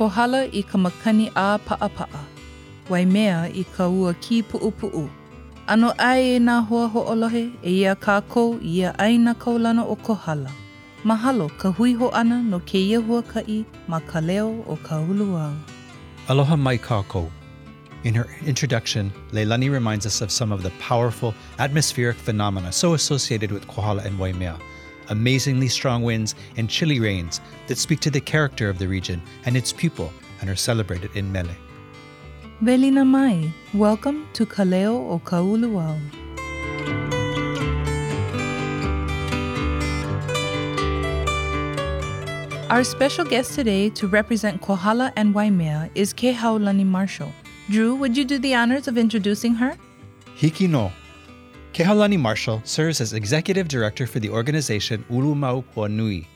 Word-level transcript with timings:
Kohala 0.00 0.48
i 0.48 0.62
ka 0.62 0.78
makani 0.78 1.28
a 1.36 1.58
pa'a 1.58 2.06
Waimea 2.88 3.52
i 3.52 3.64
ka 3.76 3.86
ua 3.86 4.14
ki 4.14 4.42
pu'u 4.42 5.10
Ano 5.68 5.92
ai 5.98 6.36
e 6.36 6.38
nā 6.38 6.54
hoa 6.68 6.88
ho'olohe 6.88 7.52
e 7.62 7.70
ia 7.70 7.94
kākou 7.94 8.56
ia 8.64 8.94
aina 8.98 9.34
kaulana 9.34 9.84
o 9.84 9.96
Kohala. 9.96 10.50
Mahalo 11.04 11.50
ka 11.58 11.70
hui 11.72 11.92
ho 11.92 12.08
ana 12.14 12.40
no 12.40 12.60
ke 12.60 12.80
ia 12.80 13.02
huaka'i 13.02 13.66
ma 13.88 14.00
ka 14.00 14.20
leo 14.20 14.64
o 14.66 14.76
ka 14.76 15.04
uluau. 15.04 15.54
Aloha 16.30 16.56
mai 16.56 16.78
kākou. 16.78 17.28
In 18.02 18.14
her 18.14 18.26
introduction, 18.46 19.12
Leilani 19.32 19.70
reminds 19.70 20.06
us 20.06 20.22
of 20.22 20.30
some 20.32 20.50
of 20.50 20.62
the 20.62 20.70
powerful 20.80 21.34
atmospheric 21.58 22.16
phenomena 22.16 22.72
so 22.72 22.94
associated 22.94 23.52
with 23.52 23.68
Kohala 23.68 24.00
and 24.04 24.18
Waimea. 24.18 24.56
Amazingly 25.10 25.66
strong 25.66 26.04
winds 26.04 26.36
and 26.56 26.70
chilly 26.70 27.00
rains 27.00 27.40
that 27.66 27.78
speak 27.78 27.98
to 28.00 28.10
the 28.10 28.20
character 28.20 28.68
of 28.68 28.78
the 28.78 28.86
region 28.86 29.20
and 29.44 29.56
its 29.56 29.72
people 29.72 30.12
and 30.40 30.48
are 30.48 30.54
celebrated 30.54 31.10
in 31.16 31.32
Mele. 31.32 31.50
Welina 32.62 33.04
mai, 33.04 33.52
welcome 33.74 34.28
to 34.34 34.46
Kaleo 34.46 35.10
o 35.10 35.20
Kauluau. 35.24 35.98
Our 42.70 42.84
special 42.84 43.24
guest 43.24 43.56
today 43.56 43.90
to 43.90 44.06
represent 44.06 44.62
Kohala 44.62 45.12
and 45.16 45.34
Waimea 45.34 45.90
is 45.96 46.14
Kehaulani 46.14 46.86
Marshall. 46.86 47.32
Drew, 47.68 47.96
would 47.96 48.16
you 48.16 48.24
do 48.24 48.38
the 48.38 48.54
honors 48.54 48.86
of 48.86 48.96
introducing 48.96 49.54
her? 49.54 49.76
Hiki 50.36 50.68
no. 50.68 50.92
Kehaulani 51.72 52.18
Marshall 52.18 52.60
serves 52.64 53.00
as 53.00 53.12
executive 53.12 53.68
director 53.68 54.06
for 54.06 54.20
the 54.20 54.30
organization 54.30 55.04
Ulu 55.08 55.34
Mau 55.34 55.62
Puanui, 55.74 56.26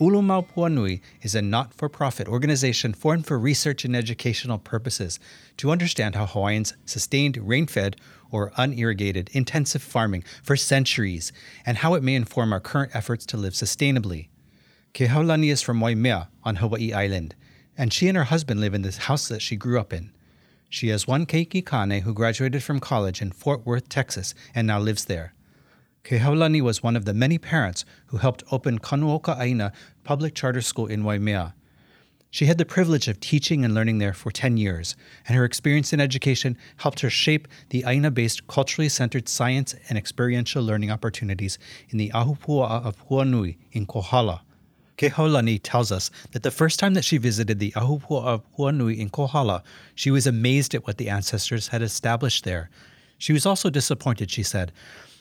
Ulu 0.00 0.22
Maupua 0.22 1.00
is 1.22 1.34
a 1.34 1.42
not 1.42 1.74
for 1.74 1.88
profit 1.88 2.28
organization 2.28 2.94
formed 2.94 3.26
for 3.26 3.36
research 3.36 3.84
and 3.84 3.96
educational 3.96 4.58
purposes 4.58 5.18
to 5.56 5.72
understand 5.72 6.14
how 6.14 6.24
Hawaiians 6.24 6.74
sustained 6.84 7.36
rain 7.36 7.66
fed 7.66 7.96
or 8.30 8.52
unirrigated 8.56 9.28
intensive 9.32 9.82
farming 9.82 10.22
for 10.44 10.56
centuries 10.56 11.32
and 11.66 11.78
how 11.78 11.94
it 11.94 12.04
may 12.04 12.14
inform 12.14 12.52
our 12.52 12.60
current 12.60 12.94
efforts 12.94 13.26
to 13.26 13.36
live 13.36 13.54
sustainably. 13.54 14.28
Kehaulani 14.94 15.50
is 15.50 15.62
from 15.62 15.80
Waimea 15.80 16.28
on 16.44 16.56
Hawaii 16.56 16.92
Island, 16.92 17.34
and 17.76 17.92
she 17.92 18.06
and 18.06 18.16
her 18.16 18.24
husband 18.24 18.60
live 18.60 18.74
in 18.74 18.82
the 18.82 18.92
house 18.92 19.26
that 19.26 19.42
she 19.42 19.56
grew 19.56 19.80
up 19.80 19.92
in. 19.92 20.12
She 20.68 20.88
has 20.88 21.06
one 21.06 21.24
keiki 21.24 21.64
kane 21.64 22.02
who 22.02 22.12
graduated 22.12 22.62
from 22.62 22.78
college 22.78 23.22
in 23.22 23.32
Fort 23.32 23.64
Worth, 23.64 23.88
Texas, 23.88 24.34
and 24.54 24.66
now 24.66 24.78
lives 24.78 25.06
there. 25.06 25.32
Kehaulani 26.04 26.60
was 26.60 26.82
one 26.82 26.96
of 26.96 27.04
the 27.04 27.14
many 27.14 27.38
parents 27.38 27.84
who 28.06 28.18
helped 28.18 28.44
open 28.52 28.78
Kanu 28.78 29.10
o 29.10 29.18
ka 29.18 29.36
Aina 29.38 29.72
Public 30.04 30.34
Charter 30.34 30.60
School 30.60 30.86
in 30.86 31.04
Waimea. 31.04 31.54
She 32.30 32.44
had 32.44 32.58
the 32.58 32.66
privilege 32.66 33.08
of 33.08 33.20
teaching 33.20 33.64
and 33.64 33.74
learning 33.74 33.98
there 33.98 34.12
for 34.12 34.30
10 34.30 34.58
years, 34.58 34.94
and 35.26 35.36
her 35.36 35.46
experience 35.46 35.94
in 35.94 36.00
education 36.00 36.58
helped 36.76 37.00
her 37.00 37.08
shape 37.08 37.48
the 37.70 37.84
Aina 37.86 38.10
based 38.10 38.46
culturally 38.46 38.90
centered 38.90 39.28
science 39.28 39.74
and 39.88 39.96
experiential 39.96 40.62
learning 40.62 40.90
opportunities 40.90 41.58
in 41.88 41.96
the 41.96 42.10
Ahupua'a 42.14 42.84
of 42.84 43.08
Puanui 43.08 43.56
in 43.72 43.86
Kohala. 43.86 44.42
Kehaulani 44.98 45.60
tells 45.62 45.92
us 45.92 46.10
that 46.32 46.42
the 46.42 46.50
first 46.50 46.80
time 46.80 46.94
that 46.94 47.04
she 47.04 47.18
visited 47.18 47.60
the 47.60 47.70
Ahupua'a 47.76 48.24
of 48.24 48.42
Puanui 48.56 48.98
in 48.98 49.10
Kohala, 49.10 49.62
she 49.94 50.10
was 50.10 50.26
amazed 50.26 50.74
at 50.74 50.86
what 50.88 50.98
the 50.98 51.08
ancestors 51.08 51.68
had 51.68 51.82
established 51.82 52.42
there. 52.42 52.68
She 53.16 53.32
was 53.32 53.46
also 53.46 53.70
disappointed, 53.70 54.28
she 54.28 54.42
said, 54.42 54.72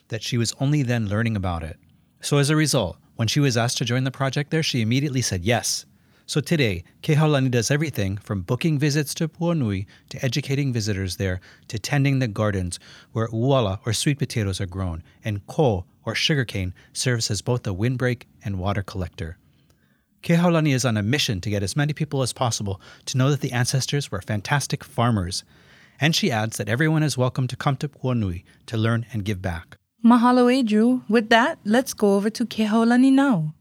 that 0.08 0.24
she 0.24 0.38
was 0.38 0.56
only 0.60 0.82
then 0.82 1.08
learning 1.08 1.36
about 1.36 1.62
it. 1.62 1.78
So 2.22 2.40
as 2.40 2.50
a 2.50 2.56
result, 2.56 2.98
when 3.18 3.28
she 3.28 3.40
was 3.40 3.56
asked 3.56 3.78
to 3.78 3.86
join 3.86 4.04
the 4.04 4.10
project 4.10 4.50
there, 4.50 4.64
she 4.64 4.82
immediately 4.82 5.22
said 5.22 5.46
yes. 5.46 5.86
So 6.26 6.42
today, 6.42 6.84
Kehaulani 7.04 7.52
does 7.52 7.70
everything 7.70 8.18
from 8.18 8.42
booking 8.42 8.80
visits 8.80 9.14
to 9.14 9.28
Puanui 9.28 9.86
to 10.10 10.26
educating 10.26 10.74
visitors 10.74 11.18
there 11.18 11.40
to 11.68 11.78
tending 11.78 12.18
the 12.18 12.28
gardens 12.28 12.80
where 13.12 13.28
uala 13.28 13.80
or 13.86 13.94
sweet 13.94 14.18
potatoes 14.18 14.60
are 14.60 14.66
grown 14.66 15.04
and 15.24 15.46
ko 15.46 15.86
or 16.04 16.16
sugarcane 16.16 16.74
serves 16.94 17.30
as 17.30 17.44
both 17.44 17.66
a 17.68 17.74
windbreak 17.74 18.28
and 18.44 18.58
water 18.60 18.82
collector. 18.82 19.38
Kehaulani 20.28 20.74
is 20.74 20.84
on 20.84 20.98
a 20.98 21.02
mission 21.02 21.40
to 21.40 21.50
get 21.50 21.64
as 21.64 21.78
many 21.78 21.94
people 21.94 22.22
as 22.22 22.34
possible 22.34 22.82
to 23.06 23.18
know 23.18 23.30
that 23.32 23.40
the 23.40 23.54
ancestors 23.54 24.12
were 24.12 24.20
fantastic 24.20 24.84
farmers. 24.84 25.46
And 26.02 26.14
she 26.14 26.30
adds 26.30 26.58
that 26.58 26.68
everyone 26.68 27.02
is 27.02 27.18
welcome 27.18 27.48
to 27.48 27.56
come 27.56 27.78
to 27.78 27.88
Puanui 27.88 28.44
to 28.66 28.76
learn 28.76 29.06
and 29.14 29.24
give 29.24 29.42
back. 29.42 29.78
Mahalo, 30.04 30.52
Adru. 30.52 31.04
With 31.08 31.30
that, 31.30 31.60
let's 31.64 31.94
go 31.94 32.16
over 32.16 32.30
to 32.30 32.46
Kehaulani 32.46 33.10
now. 33.10 33.54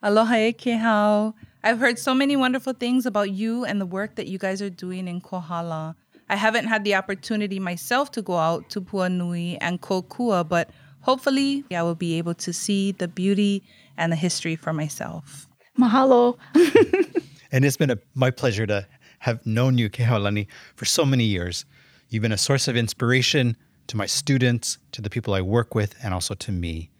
Aloha 0.00 0.36
e 0.36 0.52
Kehau. 0.52 1.34
I've 1.64 1.80
heard 1.80 1.98
so 1.98 2.14
many 2.14 2.36
wonderful 2.36 2.72
things 2.72 3.04
about 3.04 3.32
you 3.32 3.64
and 3.64 3.80
the 3.80 3.86
work 3.86 4.14
that 4.14 4.28
you 4.28 4.38
guys 4.38 4.62
are 4.62 4.70
doing 4.70 5.08
in 5.08 5.22
Kohala. 5.22 5.96
I 6.28 6.36
haven't 6.36 6.68
had 6.68 6.84
the 6.84 6.94
opportunity 6.94 7.58
myself 7.58 8.12
to 8.12 8.22
go 8.22 8.36
out 8.36 8.70
to 8.70 8.80
Puanui 8.80 9.58
and 9.60 9.80
Kokua, 9.80 10.48
but 10.48 10.70
hopefully 11.00 11.64
I 11.72 11.82
will 11.82 11.96
be 11.96 12.16
able 12.18 12.34
to 12.34 12.52
see 12.52 12.92
the 12.92 13.08
beauty 13.08 13.64
and 13.96 14.12
the 14.12 14.16
history 14.16 14.56
for 14.56 14.72
myself. 14.72 15.46
Mahalo. 15.78 16.38
and 17.52 17.64
it's 17.64 17.76
been 17.76 17.90
a, 17.90 17.98
my 18.14 18.30
pleasure 18.30 18.66
to 18.66 18.86
have 19.20 19.44
known 19.46 19.78
you, 19.78 19.90
Kehaulani, 19.90 20.46
for 20.74 20.84
so 20.84 21.04
many 21.04 21.24
years. 21.24 21.64
You've 22.08 22.22
been 22.22 22.32
a 22.32 22.38
source 22.38 22.68
of 22.68 22.76
inspiration, 22.76 23.56
to 23.88 23.96
my 23.96 24.06
students, 24.06 24.78
to 24.92 25.02
the 25.02 25.10
people 25.10 25.34
I 25.34 25.40
work 25.40 25.74
with, 25.74 25.94
and 26.02 26.12
also 26.14 26.34
to 26.34 26.52
me. 26.52 26.90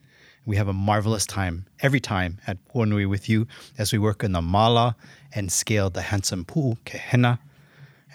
We 0.45 0.57
have 0.57 0.69
a 0.69 0.73
marvelous 0.73 1.27
time 1.27 1.67
every 1.81 2.01
time 2.01 2.39
at 2.47 2.59
Puanui 2.69 3.09
with 3.09 3.29
you 3.29 3.49
as 3.79 3.93
we 3.93 3.99
work 3.99 4.23
in 4.23 4.33
the 4.33 4.43
mala 4.43 4.97
and 5.33 5.51
scale 5.51 5.91
the 5.91 6.03
handsome 6.03 6.45
pu 6.45 6.77
kehena. 6.85 7.39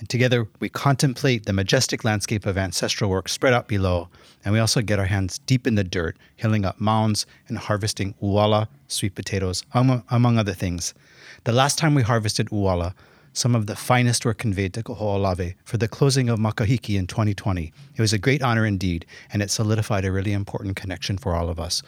And 0.02 0.10
together 0.10 0.48
we 0.60 0.68
contemplate 0.68 1.46
the 1.46 1.54
majestic 1.54 2.04
landscape 2.04 2.48
of 2.48 2.58
ancestral 2.58 3.12
work 3.12 3.30
spread 3.30 3.54
out 3.54 3.68
below. 3.68 4.10
And 4.44 4.52
we 4.52 4.60
also 4.60 4.82
get 4.82 4.98
our 4.98 5.06
hands 5.06 5.38
deep 5.46 5.68
in 5.68 5.76
the 5.76 5.84
dirt, 5.84 6.18
hilling 6.38 6.66
up 6.66 6.82
mounds 6.82 7.28
and 7.48 7.60
harvesting 7.60 8.16
uala, 8.20 8.68
sweet 8.88 9.14
potatoes, 9.14 9.64
among, 9.76 10.04
among 10.10 10.40
other 10.40 10.56
things. 10.56 10.96
The 11.44 11.52
last 11.52 11.78
time 11.78 11.94
we 11.94 12.02
harvested 12.02 12.48
uala 12.48 12.96
some 13.34 13.54
of 13.54 13.68
the 13.68 13.76
finest 13.76 14.26
were 14.26 14.34
conveyed 14.34 14.74
to 14.74 14.82
Kaho'olawe 14.82 15.54
for 15.64 15.78
the 15.78 15.88
closing 15.88 16.30
of 16.30 16.40
Makahiki 16.40 16.98
in 16.98 17.06
2020. 17.06 17.72
It 17.96 18.02
was 18.02 18.12
a 18.12 18.18
great 18.18 18.42
honor 18.42 18.66
indeed, 18.66 19.06
and 19.32 19.44
it 19.44 19.52
solidified 19.52 20.04
a 20.04 20.12
really 20.12 20.34
important 20.34 20.76
connection 20.76 21.18
for 21.18 21.36
all 21.36 21.48
of 21.48 21.60
us. 21.60 21.84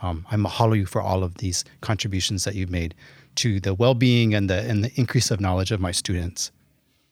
Um, 0.00 0.26
I 0.30 0.36
mahalo 0.36 0.76
you 0.76 0.86
for 0.86 1.02
all 1.02 1.22
of 1.22 1.34
these 1.34 1.64
contributions 1.82 2.44
that 2.44 2.54
you've 2.54 2.70
made 2.70 2.94
to 3.36 3.60
the 3.60 3.74
well-being 3.74 4.34
and 4.34 4.48
the 4.48 4.62
and 4.62 4.82
the 4.82 4.92
increase 4.96 5.30
of 5.30 5.40
knowledge 5.40 5.70
of 5.70 5.80
my 5.80 5.92
students. 5.92 6.50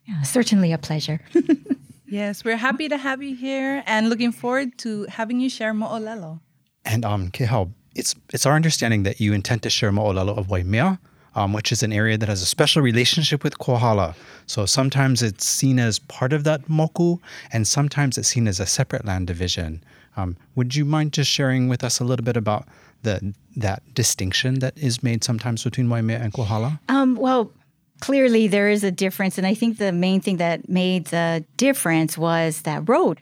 Yeah, 0.06 0.22
certainly 0.22 0.72
a 0.72 0.78
pleasure. 0.78 1.20
yes, 2.06 2.44
we're 2.44 2.56
happy 2.56 2.88
to 2.88 2.96
have 2.96 3.22
you 3.22 3.34
here 3.34 3.82
and 3.86 4.08
looking 4.08 4.32
forward 4.32 4.78
to 4.78 5.04
having 5.08 5.40
you 5.40 5.50
share 5.50 5.74
mo'olelo. 5.74 6.40
And 6.84 7.04
um, 7.04 7.30
Kehau, 7.30 7.72
it's 7.94 8.14
it's 8.32 8.46
our 8.46 8.54
understanding 8.54 9.02
that 9.02 9.20
you 9.20 9.32
intend 9.32 9.62
to 9.62 9.70
share 9.70 9.90
mo'olelo 9.90 10.36
of 10.36 10.48
Waimea 10.48 10.98
um, 11.36 11.52
which 11.52 11.70
is 11.70 11.82
an 11.82 11.92
area 11.92 12.16
that 12.18 12.28
has 12.28 12.42
a 12.42 12.46
special 12.46 12.82
relationship 12.82 13.44
with 13.44 13.58
Kohala. 13.58 14.16
So 14.46 14.64
sometimes 14.66 15.22
it's 15.22 15.46
seen 15.46 15.78
as 15.78 15.98
part 15.98 16.32
of 16.32 16.44
that 16.44 16.66
moku, 16.66 17.20
and 17.52 17.68
sometimes 17.68 18.18
it's 18.18 18.28
seen 18.28 18.48
as 18.48 18.58
a 18.58 18.66
separate 18.66 19.04
land 19.04 19.26
division. 19.26 19.84
Um, 20.16 20.36
would 20.54 20.74
you 20.74 20.86
mind 20.86 21.12
just 21.12 21.30
sharing 21.30 21.68
with 21.68 21.84
us 21.84 22.00
a 22.00 22.04
little 22.04 22.24
bit 22.24 22.38
about 22.38 22.66
the 23.02 23.34
that 23.54 23.82
distinction 23.94 24.60
that 24.60 24.76
is 24.78 25.02
made 25.02 25.22
sometimes 25.22 25.62
between 25.62 25.90
Waimea 25.90 26.18
and 26.18 26.32
Kohala? 26.32 26.80
Um, 26.88 27.16
well, 27.16 27.52
clearly 28.00 28.48
there 28.48 28.68
is 28.68 28.84
a 28.84 28.90
difference, 28.90 29.38
and 29.38 29.46
I 29.46 29.54
think 29.54 29.78
the 29.78 29.92
main 29.92 30.20
thing 30.20 30.36
that 30.38 30.68
made 30.68 31.06
the 31.06 31.44
difference 31.56 32.16
was 32.18 32.62
that 32.62 32.88
road. 32.88 33.20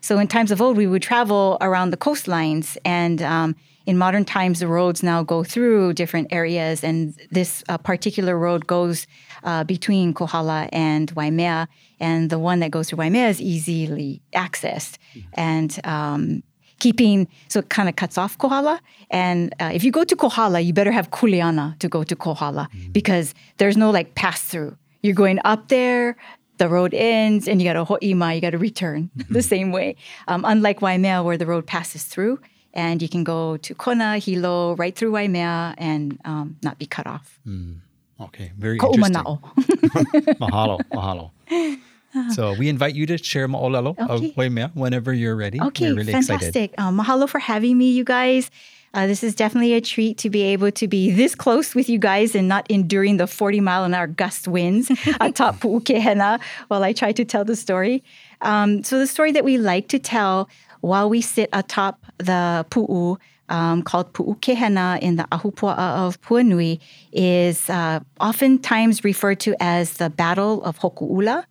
So 0.00 0.18
in 0.18 0.28
times 0.28 0.50
of 0.50 0.60
old, 0.60 0.76
we 0.76 0.86
would 0.86 1.02
travel 1.02 1.56
around 1.60 1.90
the 1.90 1.96
coastlines 1.96 2.76
and 2.84 3.22
um, 3.22 3.56
in 3.86 3.98
modern 3.98 4.24
times, 4.24 4.60
the 4.60 4.66
roads 4.66 5.02
now 5.02 5.22
go 5.22 5.44
through 5.44 5.92
different 5.92 6.28
areas, 6.30 6.82
and 6.82 7.14
this 7.30 7.62
uh, 7.68 7.76
particular 7.76 8.38
road 8.38 8.66
goes 8.66 9.06
uh, 9.42 9.64
between 9.64 10.14
Kohala 10.14 10.68
and 10.72 11.10
Waimea, 11.10 11.68
and 12.00 12.30
the 12.30 12.38
one 12.38 12.60
that 12.60 12.70
goes 12.70 12.88
through 12.88 12.98
Waimea 12.98 13.28
is 13.28 13.42
easily 13.42 14.22
accessed. 14.32 14.96
Mm-hmm. 15.14 15.28
And 15.34 15.80
um, 15.84 16.42
keeping 16.78 17.28
so 17.48 17.60
it 17.60 17.68
kind 17.68 17.88
of 17.88 17.96
cuts 17.96 18.18
off 18.18 18.36
Kohala. 18.38 18.80
And 19.10 19.54
uh, 19.60 19.70
if 19.72 19.84
you 19.84 19.90
go 19.90 20.04
to 20.04 20.16
Kohala, 20.16 20.60
you 20.60 20.72
better 20.72 20.92
have 20.92 21.10
kuleana 21.10 21.78
to 21.78 21.88
go 21.88 22.04
to 22.04 22.16
Kohala 22.16 22.68
mm-hmm. 22.72 22.92
because 22.92 23.34
there's 23.58 23.76
no 23.76 23.90
like 23.90 24.14
pass 24.14 24.42
through. 24.42 24.76
You're 25.02 25.14
going 25.14 25.38
up 25.44 25.68
there, 25.68 26.16
the 26.58 26.68
road 26.68 26.94
ends, 26.94 27.46
and 27.46 27.60
you 27.60 27.68
got 27.68 27.74
to 27.74 27.84
ho'ima, 27.84 28.34
you 28.34 28.40
got 28.40 28.50
to 28.50 28.58
return 28.58 29.10
mm-hmm. 29.16 29.32
the 29.32 29.42
same 29.42 29.72
way. 29.72 29.96
Um, 30.28 30.44
unlike 30.46 30.80
Waimea, 30.80 31.22
where 31.22 31.36
the 31.36 31.46
road 31.46 31.66
passes 31.66 32.04
through, 32.04 32.40
and 32.72 33.00
you 33.00 33.08
can 33.08 33.24
go 33.24 33.56
to 33.58 33.74
Kona, 33.74 34.18
Hilo, 34.18 34.74
right 34.76 34.94
through 34.94 35.12
Waimea, 35.12 35.74
and 35.78 36.18
um, 36.24 36.56
not 36.62 36.78
be 36.78 36.86
cut 36.86 37.06
off. 37.06 37.38
Mm. 37.46 37.78
Okay, 38.20 38.52
very 38.58 38.78
interesting. 38.78 39.14
mahalo, 40.40 40.78
mahalo. 40.92 41.30
So 42.34 42.54
we 42.54 42.68
invite 42.68 42.94
you 42.94 43.06
to 43.06 43.18
share 43.18 43.48
mo'olelo 43.48 43.98
Okay. 43.98 44.28
of 44.28 44.36
Waimea 44.36 44.70
whenever 44.74 45.12
you're 45.12 45.36
ready. 45.36 45.60
Okay, 45.60 45.92
really 45.92 46.12
fantastic. 46.12 46.70
excited. 46.70 46.74
Um, 46.78 46.98
mahalo 46.98 47.28
for 47.28 47.38
having 47.40 47.76
me, 47.78 47.90
you 47.90 48.04
guys. 48.04 48.50
Uh, 48.94 49.08
this 49.08 49.24
is 49.24 49.34
definitely 49.34 49.72
a 49.74 49.80
treat 49.80 50.16
to 50.18 50.30
be 50.30 50.42
able 50.42 50.70
to 50.70 50.86
be 50.86 51.10
this 51.10 51.34
close 51.34 51.74
with 51.74 51.88
you 51.88 51.98
guys 51.98 52.36
and 52.36 52.46
not 52.46 52.64
enduring 52.70 53.16
the 53.16 53.26
40 53.26 53.58
mile 53.60 53.82
an 53.82 53.92
hour 53.92 54.06
gust 54.06 54.46
winds 54.46 54.88
atop 55.20 55.56
Pu'ukehena 55.58 56.38
while 56.68 56.84
I 56.84 56.92
try 56.92 57.10
to 57.10 57.24
tell 57.24 57.44
the 57.44 57.56
story. 57.56 58.04
Um, 58.42 58.84
so, 58.84 59.00
the 59.00 59.08
story 59.08 59.32
that 59.32 59.44
we 59.44 59.58
like 59.58 59.88
to 59.88 59.98
tell 59.98 60.48
while 60.80 61.10
we 61.10 61.20
sit 61.20 61.48
atop 61.52 62.04
the 62.18 62.64
pu'u, 62.70 63.18
um, 63.48 63.82
called 63.82 64.12
Pu'ukehena 64.12 65.00
in 65.00 65.16
the 65.16 65.24
Ahupua'a 65.32 66.06
of 66.06 66.20
Puanui, 66.22 66.78
is 67.12 67.68
uh, 67.68 67.98
oftentimes 68.20 69.02
referred 69.02 69.40
to 69.40 69.56
as 69.60 69.94
the 69.94 70.08
Battle 70.08 70.62
of 70.62 70.78
Hoku'ula 70.78 71.44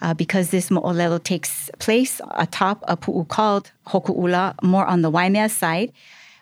uh, 0.00 0.14
because 0.14 0.50
this 0.50 0.70
mo'olelo 0.70 1.22
takes 1.22 1.70
place 1.78 2.20
atop 2.32 2.82
a 2.86 2.96
pu'u 2.96 3.26
called 3.28 3.72
Hoku'ula, 3.86 4.54
more 4.62 4.86
on 4.86 5.02
the 5.02 5.10
Waimea 5.10 5.48
side. 5.48 5.92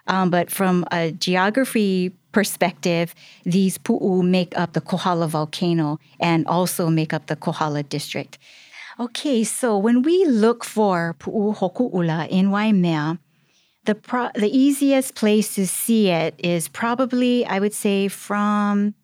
Um, 0.07 0.31
but 0.31 0.51
from 0.51 0.85
a 0.93 1.11
geography 1.13 2.13
perspective, 2.33 3.15
these 3.45 3.79
pu'u 3.79 4.23
make 4.23 4.57
up 4.57 4.73
the 4.73 4.81
Kohala 4.81 5.27
volcano 5.27 5.99
and 6.21 6.47
also 6.47 6.89
make 6.91 7.13
up 7.13 7.27
the 7.27 7.37
Kohala 7.37 7.83
district. 7.83 8.39
Okay, 8.99 9.45
so 9.45 9.77
when 9.77 10.03
we 10.03 10.25
look 10.27 10.65
for 10.65 11.17
pu'u 11.19 11.57
Hoku'ula 11.57 12.29
in 12.29 12.51
Waimea, 12.51 13.19
the 13.85 13.95
pro- 13.95 14.31
the 14.35 14.51
easiest 14.55 15.15
place 15.15 15.55
to 15.55 15.67
see 15.67 16.09
it 16.09 16.35
is 16.39 16.69
probably, 16.69 17.47
I 17.47 17.59
would 17.59 17.75
say, 17.75 18.09
from 18.09 18.95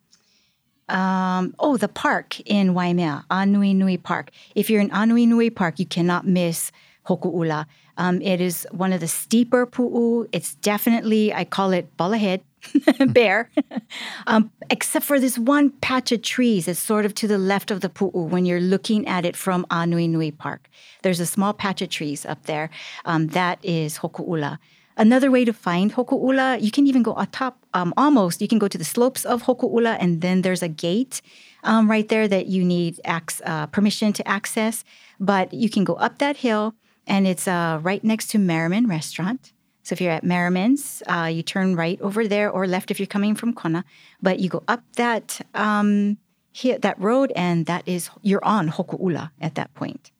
um, 0.89 1.55
oh, 1.59 1.77
the 1.77 1.87
park 1.87 2.39
in 2.41 2.73
Waimea, 2.73 3.25
Anui 3.29 3.75
Nui 3.75 3.97
Park. 3.97 4.31
If 4.55 4.69
you're 4.69 4.81
in 4.81 4.89
Anui 4.89 5.27
Nui 5.27 5.49
Park, 5.49 5.79
you 5.79 5.85
cannot 5.85 6.27
miss 6.27 6.71
Hoku'ula. 7.07 7.65
Um, 7.97 8.21
it 8.21 8.41
is 8.41 8.67
one 8.71 8.91
of 8.91 9.01
the 9.01 9.07
steeper 9.07 9.65
pu'u. 9.67 10.27
It's 10.31 10.55
definitely, 10.55 11.33
I 11.33 11.45
call 11.45 11.71
it 11.71 11.95
balahead, 11.97 12.41
bear, 13.13 13.51
um, 14.27 14.51
except 14.69 15.05
for 15.05 15.19
this 15.19 15.37
one 15.37 15.69
patch 15.69 16.11
of 16.11 16.21
trees 16.21 16.65
that's 16.65 16.79
sort 16.79 17.05
of 17.05 17.13
to 17.15 17.27
the 17.27 17.37
left 17.37 17.71
of 17.71 17.81
the 17.81 17.89
pu'u 17.89 18.27
when 18.27 18.45
you're 18.45 18.61
looking 18.61 19.07
at 19.07 19.25
it 19.25 19.35
from 19.35 19.65
Anui 19.69 20.09
Nui 20.09 20.31
Park. 20.31 20.69
There's 21.03 21.19
a 21.19 21.25
small 21.25 21.53
patch 21.53 21.81
of 21.81 21.89
trees 21.89 22.25
up 22.25 22.43
there. 22.43 22.69
Um, 23.05 23.27
that 23.27 23.59
is 23.63 23.99
Hoku'ula. 23.99 24.57
Another 24.95 25.31
way 25.31 25.43
to 25.43 25.53
find 25.53 25.93
Hoku'ula, 25.93 26.61
you 26.61 26.69
can 26.69 26.85
even 26.85 27.01
go 27.01 27.15
atop, 27.17 27.57
um, 27.73 27.93
almost, 27.97 28.41
you 28.41 28.47
can 28.47 28.59
go 28.59 28.67
to 28.67 28.77
the 28.77 28.83
slopes 28.83 29.25
of 29.25 29.43
Hoku'ula, 29.43 29.97
and 29.99 30.21
then 30.21 30.43
there's 30.43 30.61
a 30.61 30.67
gate 30.67 31.21
um, 31.63 31.89
right 31.89 32.07
there 32.07 32.27
that 32.27 32.47
you 32.47 32.63
need 32.63 32.99
ac- 33.05 33.41
uh, 33.45 33.65
permission 33.67 34.13
to 34.13 34.27
access. 34.27 34.83
But 35.19 35.53
you 35.53 35.69
can 35.69 35.83
go 35.83 35.95
up 35.95 36.19
that 36.19 36.37
hill, 36.37 36.75
and 37.07 37.25
it's 37.25 37.47
uh, 37.47 37.79
right 37.81 38.03
next 38.03 38.27
to 38.31 38.37
Merriman 38.37 38.87
Restaurant. 38.87 39.51
So 39.83 39.93
if 39.93 39.99
you're 39.99 40.11
at 40.11 40.23
Merriman's, 40.23 41.03
uh, 41.07 41.29
you 41.31 41.43
turn 41.43 41.75
right 41.75 41.99
over 41.99 42.27
there 42.27 42.49
or 42.49 42.67
left 42.67 42.89
if 42.89 42.99
you're 42.99 43.07
coming 43.07 43.35
from 43.35 43.53
Kona. 43.53 43.83
But 44.21 44.39
you 44.39 44.47
go 44.47 44.63
up 44.67 44.83
that 44.95 45.41
um, 45.53 46.17
that 46.79 46.95
road, 46.99 47.33
and 47.35 47.65
that 47.65 47.85
is 47.85 48.09
you're 48.21 48.45
on 48.45 48.69
Hoku'ula 48.69 49.31
at 49.41 49.55
that 49.55 49.73
point. 49.73 50.12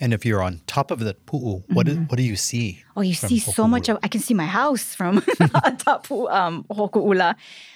And 0.00 0.14
if 0.14 0.24
you're 0.24 0.42
on 0.42 0.60
top 0.66 0.90
of 0.90 1.00
the 1.00 1.14
pu'u, 1.26 1.62
what, 1.68 1.86
do, 1.86 1.96
what 1.96 2.16
do 2.16 2.22
you 2.22 2.34
see? 2.36 2.78
Mm-hmm. 2.80 2.98
Oh, 2.98 3.02
you 3.02 3.14
see 3.14 3.38
so 3.38 3.68
much 3.68 3.88
of. 3.90 3.98
I 4.02 4.08
can 4.08 4.20
see 4.20 4.32
my 4.32 4.46
house 4.46 4.94
from 4.94 5.18
atop 5.64 6.10
um, 6.10 6.64
Hoku'ula. 6.70 7.34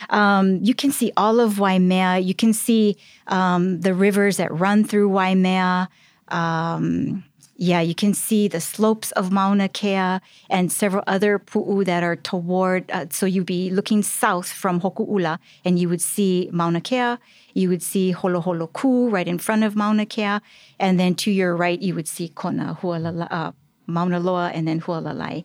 Um, 0.09 0.59
you 0.63 0.75
can 0.75 0.91
see 0.91 1.13
all 1.17 1.39
of 1.39 1.59
Waimea. 1.59 2.19
You 2.19 2.35
can 2.35 2.55
see 2.55 2.97
um, 3.27 3.81
the 3.81 3.93
rivers 3.93 4.39
that 4.39 4.53
run 4.53 4.85
through 4.85 5.11
Waimea. 5.11 5.89
Um, 6.29 7.25
yeah, 7.57 7.81
you 7.81 7.95
can 7.95 8.15
see 8.15 8.49
the 8.49 8.61
slopes 8.61 9.13
of 9.13 9.31
Mauna 9.31 9.69
Kea 9.69 10.21
and 10.51 10.73
several 10.73 11.05
other 11.07 11.39
pu'u 11.39 11.85
that 11.85 12.03
are 12.03 12.17
toward. 12.17 12.91
Uh, 12.91 13.07
so 13.11 13.27
you'd 13.27 13.47
be 13.47 13.71
looking 13.71 14.03
south 14.03 14.49
from 14.51 14.81
Hoku'ula, 14.81 15.39
and 15.65 15.79
you 15.79 15.89
would 15.89 16.01
see 16.01 16.49
Mauna 16.53 16.81
Kea. 16.81 17.17
You 17.55 17.69
would 17.69 17.83
see 17.83 18.13
Holoholo 18.13 18.73
Ku 18.73 19.09
right 19.09 19.29
in 19.29 19.39
front 19.39 19.63
of 19.63 19.77
Mauna 19.77 20.05
Kea, 20.05 20.41
and 20.81 20.99
then 20.99 21.15
to 21.17 21.31
your 21.31 21.57
right 21.57 21.81
you 21.81 21.95
would 21.95 22.09
see 22.09 22.29
Kona, 22.29 22.77
Hualala, 22.81 23.29
uh, 23.31 23.53
Mauna 23.87 24.19
Loa, 24.19 24.49
and 24.49 24.67
then 24.67 24.81
Hualalai. 24.81 25.45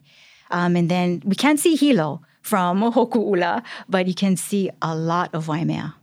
Um, 0.50 0.74
and 0.74 0.90
then 0.90 1.22
we 1.24 1.36
can't 1.36 1.60
see 1.60 1.76
Hilo 1.76 2.22
from 2.42 2.80
Hoku'ula, 2.80 3.62
but 3.88 4.08
you 4.08 4.14
can 4.14 4.36
see 4.36 4.70
a 4.82 4.96
lot 4.96 5.32
of 5.32 5.46
Waimea. 5.46 5.94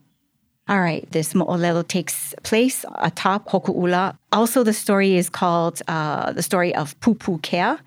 All 0.69 0.81
right, 0.81 1.10
this 1.12 1.34
mo'olelo 1.34 1.88
takes 1.88 2.36
place 2.44 2.84
atop 2.96 3.48
Hoku'ula. 3.48 4.18
Also, 4.34 4.64
the 4.64 4.74
story 4.74 5.16
is 5.16 5.30
called 5.30 5.81
uh, 5.88 6.34
the 6.34 6.44
story 6.44 6.75
of 6.75 7.00
Pupukea. 7.00 7.80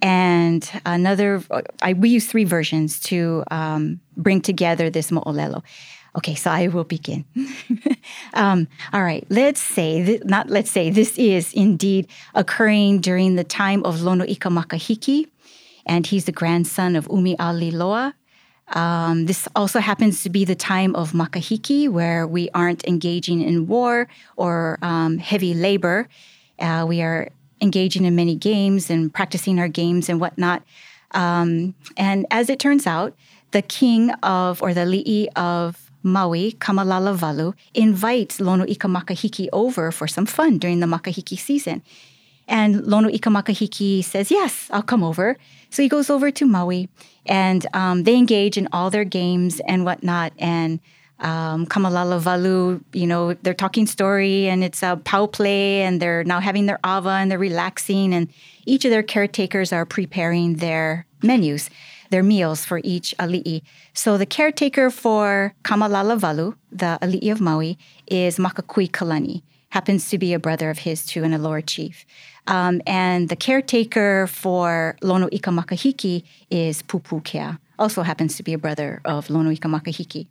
And 0.00 0.70
another, 0.86 1.42
I, 1.82 1.92
we 1.92 2.08
use 2.08 2.26
three 2.26 2.44
versions 2.44 2.98
to 3.00 3.44
um, 3.50 4.00
bring 4.16 4.40
together 4.40 4.88
this 4.88 5.10
mo'olelo. 5.10 5.62
Okay, 6.16 6.34
so 6.34 6.50
I 6.50 6.68
will 6.68 6.84
begin. 6.84 7.26
um, 8.34 8.68
all 8.92 9.02
right, 9.02 9.26
let's 9.28 9.60
say, 9.60 10.04
th- 10.04 10.24
not 10.24 10.48
let's 10.48 10.70
say, 10.70 10.90
this 10.90 11.18
is 11.18 11.52
indeed 11.52 12.08
occurring 12.34 13.00
during 13.00 13.36
the 13.36 13.44
time 13.44 13.84
of 13.84 13.96
Lonoika 13.96 14.50
Makahiki, 14.50 15.26
and 15.84 16.06
he's 16.06 16.24
the 16.24 16.32
grandson 16.32 16.96
of 16.96 17.06
Umi 17.10 17.34
a 17.34 17.52
Liloa. 17.52 18.14
Um, 18.72 19.26
this 19.26 19.48
also 19.56 19.80
happens 19.80 20.22
to 20.22 20.30
be 20.30 20.44
the 20.44 20.54
time 20.54 20.94
of 20.94 21.12
Makahiki, 21.12 21.88
where 21.88 22.26
we 22.26 22.50
aren't 22.54 22.86
engaging 22.86 23.40
in 23.40 23.66
war 23.66 24.08
or 24.36 24.78
um, 24.82 25.18
heavy 25.18 25.54
labor. 25.54 26.08
Uh, 26.58 26.84
we 26.86 27.00
are 27.00 27.30
engaging 27.60 28.04
in 28.04 28.14
many 28.14 28.34
games 28.34 28.90
and 28.90 29.12
practicing 29.12 29.58
our 29.58 29.68
games 29.68 30.08
and 30.08 30.20
whatnot. 30.20 30.62
Um, 31.12 31.74
and 31.96 32.26
as 32.30 32.50
it 32.50 32.58
turns 32.58 32.86
out, 32.86 33.14
the 33.52 33.62
king 33.62 34.10
of, 34.22 34.62
or 34.62 34.74
the 34.74 34.82
li'i 34.82 35.28
of 35.34 35.90
Maui, 36.02 36.52
Kamalalawalu, 36.52 37.54
invites 37.74 38.38
Lonoika 38.38 38.88
Makahiki 38.88 39.48
over 39.52 39.90
for 39.90 40.06
some 40.06 40.26
fun 40.26 40.58
during 40.58 40.80
the 40.80 40.86
Makahiki 40.86 41.38
season. 41.38 41.82
And 42.46 42.76
Lonoika 42.76 43.30
Makahiki 43.32 44.04
says, 44.04 44.30
Yes, 44.30 44.68
I'll 44.70 44.82
come 44.82 45.02
over. 45.02 45.36
So 45.70 45.82
he 45.82 45.88
goes 45.88 46.10
over 46.10 46.30
to 46.30 46.46
Maui 46.46 46.88
and 47.26 47.66
um, 47.74 48.04
they 48.04 48.16
engage 48.16 48.56
in 48.56 48.68
all 48.72 48.90
their 48.90 49.04
games 49.04 49.60
and 49.66 49.84
whatnot. 49.84 50.32
And 50.38 50.80
um, 51.20 51.66
Kamalala 51.66 52.80
you 52.92 53.06
know, 53.06 53.34
they're 53.34 53.54
talking 53.54 53.86
story 53.86 54.48
and 54.48 54.62
it's 54.62 54.82
a 54.82 55.00
pow 55.04 55.26
play 55.26 55.82
and 55.82 56.00
they're 56.00 56.24
now 56.24 56.40
having 56.40 56.66
their 56.66 56.78
ava 56.84 57.10
and 57.10 57.30
they're 57.30 57.38
relaxing. 57.38 58.14
And 58.14 58.28
each 58.66 58.84
of 58.84 58.90
their 58.90 59.02
caretakers 59.02 59.72
are 59.72 59.84
preparing 59.84 60.56
their 60.56 61.06
menus, 61.22 61.70
their 62.10 62.22
meals 62.22 62.64
for 62.64 62.80
each 62.84 63.14
ali'i. 63.18 63.62
So 63.94 64.16
the 64.16 64.26
caretaker 64.26 64.90
for 64.90 65.54
Kamalalawalu, 65.64 66.54
the 66.70 66.98
ali'i 67.02 67.32
of 67.32 67.40
Maui, 67.40 67.78
is 68.06 68.38
Makakui 68.38 68.90
Kalani 68.90 69.42
happens 69.70 70.08
to 70.08 70.18
be 70.18 70.32
a 70.32 70.38
brother 70.38 70.70
of 70.70 70.78
his 70.78 71.04
too 71.04 71.24
and 71.24 71.34
a 71.34 71.38
lower 71.38 71.60
chief. 71.60 72.06
Um, 72.48 72.80
and 72.86 73.28
the 73.28 73.36
caretaker 73.36 74.26
for 74.26 74.96
Lonoika 75.02 75.52
Makahiki 75.52 76.24
is 76.50 76.82
Pupukea, 76.82 77.58
also 77.78 78.02
happens 78.02 78.36
to 78.38 78.42
be 78.42 78.54
a 78.54 78.58
brother 78.58 79.00
of 79.04 79.28
Lonoika 79.28 79.68
Makahiki. 79.68 80.26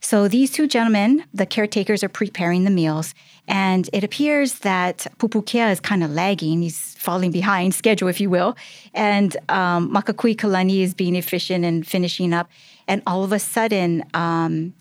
So 0.00 0.28
these 0.28 0.50
two 0.50 0.68
gentlemen, 0.68 1.24
the 1.34 1.46
caretakers, 1.46 2.04
are 2.04 2.08
preparing 2.08 2.64
the 2.64 2.70
meals, 2.70 3.14
and 3.46 3.88
it 3.92 4.04
appears 4.04 4.60
that 4.60 5.06
Pupukea 5.18 5.72
is 5.72 5.80
kind 5.80 6.04
of 6.04 6.10
lagging. 6.10 6.62
He's 6.62 6.94
falling 6.94 7.30
behind 7.30 7.74
schedule, 7.82 8.08
if 8.08 8.20
you 8.20 8.30
will. 8.30 8.56
And 8.94 9.36
um, 9.48 9.92
Makakui 9.92 10.36
Kalani 10.36 10.82
is 10.82 10.94
being 10.94 11.16
efficient 11.16 11.64
and 11.64 11.86
finishing 11.86 12.32
up. 12.32 12.48
And 12.86 13.02
all 13.06 13.24
of 13.24 13.32
a 13.32 13.38
sudden, 13.38 14.04
um, 14.14 14.74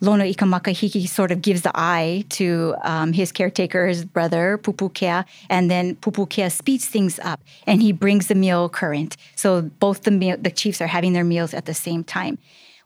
Lono 0.00 0.24
Ikamakahiki 0.24 1.08
sort 1.08 1.30
of 1.30 1.40
gives 1.40 1.62
the 1.62 1.72
eye 1.74 2.24
to 2.30 2.74
um, 2.82 3.12
his 3.12 3.32
caretaker, 3.32 3.86
his 3.86 4.04
brother, 4.04 4.58
Pupukea, 4.58 5.24
and 5.48 5.70
then 5.70 5.96
Pupukea 5.96 6.50
speeds 6.50 6.86
things 6.86 7.18
up 7.20 7.40
and 7.66 7.80
he 7.80 7.92
brings 7.92 8.26
the 8.26 8.34
meal 8.34 8.68
current. 8.68 9.16
So 9.34 9.62
both 9.62 10.02
the 10.02 10.10
meal, 10.10 10.36
the 10.38 10.50
chiefs 10.50 10.80
are 10.80 10.86
having 10.86 11.12
their 11.12 11.24
meals 11.24 11.54
at 11.54 11.64
the 11.64 11.74
same 11.74 12.04
time. 12.04 12.38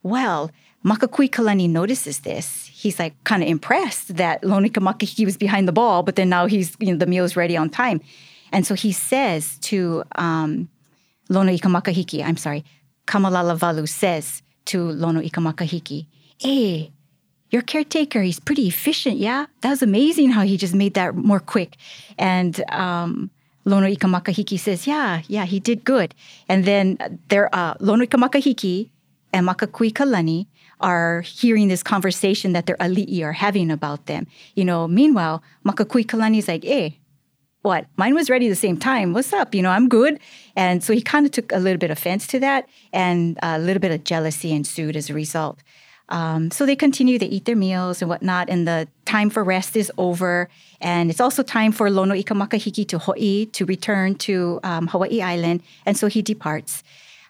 Well, 0.03 0.51
Makakui 0.85 1.29
Kalani 1.29 1.69
notices 1.69 2.21
this. 2.21 2.67
He's 2.67 2.99
like 2.99 3.13
kind 3.25 3.43
of 3.43 3.49
impressed 3.49 4.17
that 4.17 4.45
Lono 4.45 4.69
Ikamakahiki 4.69 5.25
was 5.25 5.37
behind 5.37 5.67
the 5.67 5.73
ball, 5.73 6.03
but 6.03 6.15
then 6.15 6.29
now 6.29 6.47
he's, 6.47 6.77
you 6.79 6.93
know, 6.93 6.99
the 6.99 7.07
meal 7.07 7.25
is 7.25 7.37
ready 7.37 7.57
on 7.57 7.69
time. 7.69 8.01
And 8.53 8.67
so 8.67 8.75
he 8.75 8.93
says 8.93 9.59
to 9.63 10.05
um, 10.15 10.69
Lono 11.29 11.53
Ikamakahiki, 11.53 12.25
I'm 12.25 12.37
sorry, 12.37 12.65
Kamalalawalu 13.07 13.89
says 13.89 14.43
to 14.67 14.91
Lono 14.93 15.21
Ikamakahiki, 15.21 16.07
hey, 16.39 16.93
your 17.51 17.63
caretaker, 17.63 18.23
he's 18.23 18.41
pretty 18.41 18.69
efficient, 18.69 19.17
yeah? 19.17 19.47
That 19.63 19.71
was 19.71 19.83
amazing 19.83 20.31
how 20.31 20.43
he 20.43 20.57
just 20.57 20.75
made 20.75 20.95
that 20.95 21.15
more 21.15 21.41
quick. 21.41 21.77
And 22.19 22.63
um, 22.71 23.31
Lono 23.65 23.87
Ikamakahiki 23.87 24.59
says, 24.59 24.87
yeah, 24.87 25.23
yeah, 25.29 25.45
he 25.45 25.61
did 25.61 25.85
good. 25.85 26.15
And 26.49 26.65
then 26.65 27.21
there, 27.29 27.55
uh, 27.55 27.75
Lono 27.81 28.05
Ikamakahiki 28.05 28.91
and 29.33 29.47
Makakui 29.47 29.93
Kalani 29.93 30.47
are 30.81 31.23
hearing 31.23 31.69
this 31.69 31.83
conversation 31.83 32.53
that 32.53 32.67
their 32.67 32.77
ali'i 32.77 33.23
are 33.23 33.33
having 33.33 33.71
about 33.71 34.07
them. 34.07 34.27
You 34.55 34.65
know, 34.65 34.87
meanwhile, 34.87 35.43
Makakui 35.67 36.05
Kalani 36.05 36.39
is 36.39 36.49
like, 36.49 36.65
hey, 36.65 36.87
eh, 36.87 36.91
what? 37.63 37.87
Mine 37.97 38.15
was 38.15 38.31
ready 38.31 38.49
the 38.49 38.55
same 38.55 38.77
time. 38.77 39.13
What's 39.13 39.33
up? 39.33 39.55
You 39.55 39.63
know, 39.63 39.71
I'm 39.71 39.89
good. 39.89 40.21
And 40.55 40.83
so 40.83 40.93
he 40.93 41.03
kind 41.03 41.27
of 41.27 41.33
took 41.33 41.51
a 41.53 41.59
little 41.59 41.79
bit 41.79 41.91
of 41.91 41.99
offense 41.99 42.27
to 42.29 42.39
that, 42.41 42.69
and 42.93 43.39
a 43.43 43.59
little 43.59 43.81
bit 43.81 43.91
of 43.91 44.05
jealousy 44.05 44.53
ensued 44.53 44.97
as 44.97 45.11
a 45.11 45.15
result. 45.15 45.59
Um, 46.09 46.51
so 46.51 46.65
they 46.65 46.77
continue, 46.77 47.19
they 47.19 47.27
eat 47.27 47.45
their 47.45 47.57
meals 47.57 48.01
and 48.01 48.09
whatnot, 48.09 48.49
and 48.49 48.67
the 48.67 48.89
time 49.05 49.31
for 49.31 49.45
rest 49.45 49.77
is 49.77 49.93
over. 49.99 50.49
And 50.81 51.11
it's 51.11 51.21
also 51.21 51.43
time 51.43 51.73
for 51.73 51.91
Lono 51.91 52.15
Ikamakahiki 52.15 52.87
to 52.89 52.99
Hoi 52.99 53.47
to 53.53 53.65
return 53.67 54.15
to 54.17 54.61
um, 54.63 54.87
Hawaii 54.89 55.21
Island. 55.21 55.63
And 55.85 55.97
so 55.97 56.07
he 56.07 56.23
departs 56.23 56.83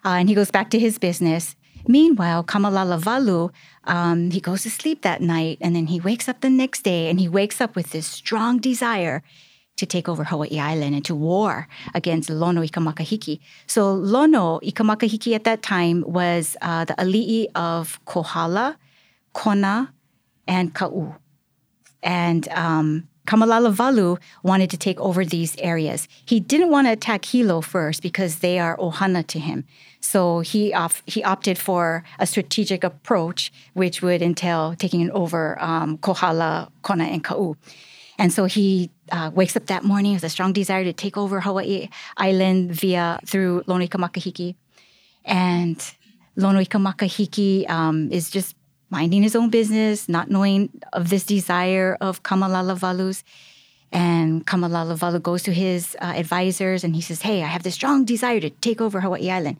uh, 0.05 0.09
and 0.09 0.29
he 0.29 0.35
goes 0.35 0.51
back 0.51 0.69
to 0.71 0.79
his 0.79 0.97
business. 0.97 1.55
Meanwhile, 1.87 2.43
Kamalalawalu, 2.43 3.51
um, 3.85 4.31
he 4.31 4.39
goes 4.39 4.63
to 4.63 4.69
sleep 4.69 5.01
that 5.01 5.21
night 5.21 5.57
and 5.61 5.75
then 5.75 5.87
he 5.87 5.99
wakes 5.99 6.27
up 6.27 6.41
the 6.41 6.49
next 6.49 6.83
day 6.83 7.09
and 7.09 7.19
he 7.19 7.27
wakes 7.27 7.61
up 7.61 7.75
with 7.75 7.91
this 7.91 8.05
strong 8.05 8.59
desire 8.59 9.23
to 9.79 9.85
take 9.85 10.07
over 10.07 10.23
Hawaii 10.23 10.59
Island 10.59 10.93
and 10.95 11.05
to 11.05 11.15
war 11.15 11.67
against 11.93 12.29
Lono 12.29 12.61
Ikamakahiki. 12.61 13.39
So 13.67 13.93
Lono 13.93 14.59
Ikamakahiki 14.59 15.33
at 15.33 15.43
that 15.45 15.61
time 15.61 16.03
was 16.05 16.55
uh, 16.61 16.85
the 16.85 16.93
ali'i 16.95 17.47
of 17.55 17.99
Kohala, 18.05 18.77
Kona, 19.33 19.93
and 20.47 20.73
Ka'u. 20.73 21.15
And 22.03 22.47
um, 22.49 23.07
Kamalalawalu 23.29 24.17
wanted 24.43 24.69
to 24.71 24.77
take 24.77 24.99
over 24.99 25.23
these 25.23 25.55
areas. 25.59 26.07
He 26.25 26.39
didn't 26.39 26.71
want 26.71 26.87
to 26.87 26.91
attack 26.93 27.25
Hilo 27.25 27.61
first 27.61 28.01
because 28.01 28.39
they 28.39 28.57
are 28.57 28.75
ohana 28.77 29.25
to 29.27 29.39
him. 29.39 29.65
So 30.01 30.39
he 30.39 30.73
he 31.05 31.23
opted 31.23 31.57
for 31.57 32.03
a 32.17 32.25
strategic 32.25 32.83
approach, 32.83 33.51
which 33.73 34.01
would 34.01 34.21
entail 34.21 34.75
taking 34.75 35.11
over 35.11 35.61
um, 35.61 35.97
Kohala, 35.99 36.71
Kona, 36.81 37.03
and 37.03 37.23
Ka'u. 37.23 37.55
And 38.19 38.33
so 38.33 38.45
he 38.45 38.91
uh, 39.13 39.31
wakes 39.33 39.55
up 39.55 39.67
that 39.67 39.85
morning 39.85 40.13
with 40.13 40.25
a 40.25 40.29
strong 40.29 40.51
desire 40.51 40.83
to 40.83 40.91
take 40.91 41.15
over 41.15 41.39
Hawaii 41.39 41.87
Island 42.17 42.71
via 42.73 43.17
through 43.25 43.63
Lono 43.65 43.85
Ikamakahiki. 43.87 44.55
And 45.23 45.81
Lono 46.35 46.59
Ikamakahiki 46.59 47.69
um, 47.69 48.11
is 48.11 48.29
just 48.29 48.57
minding 48.89 49.23
his 49.23 49.37
own 49.37 49.49
business, 49.49 50.09
not 50.09 50.29
knowing 50.29 50.69
of 50.91 51.09
this 51.09 51.23
desire 51.23 51.97
of 52.01 52.21
Kamalalawalu's. 52.21 53.23
And 53.93 54.45
Kamalalawalu 54.45 55.23
goes 55.23 55.41
to 55.43 55.53
his 55.53 55.95
uh, 56.01 56.13
advisors 56.17 56.83
and 56.83 56.95
he 56.95 57.01
says, 57.01 57.21
Hey, 57.21 57.41
I 57.41 57.47
have 57.47 57.63
this 57.63 57.75
strong 57.75 58.03
desire 58.03 58.41
to 58.41 58.49
take 58.49 58.81
over 58.81 58.99
Hawaii 58.99 59.31
Island. 59.31 59.59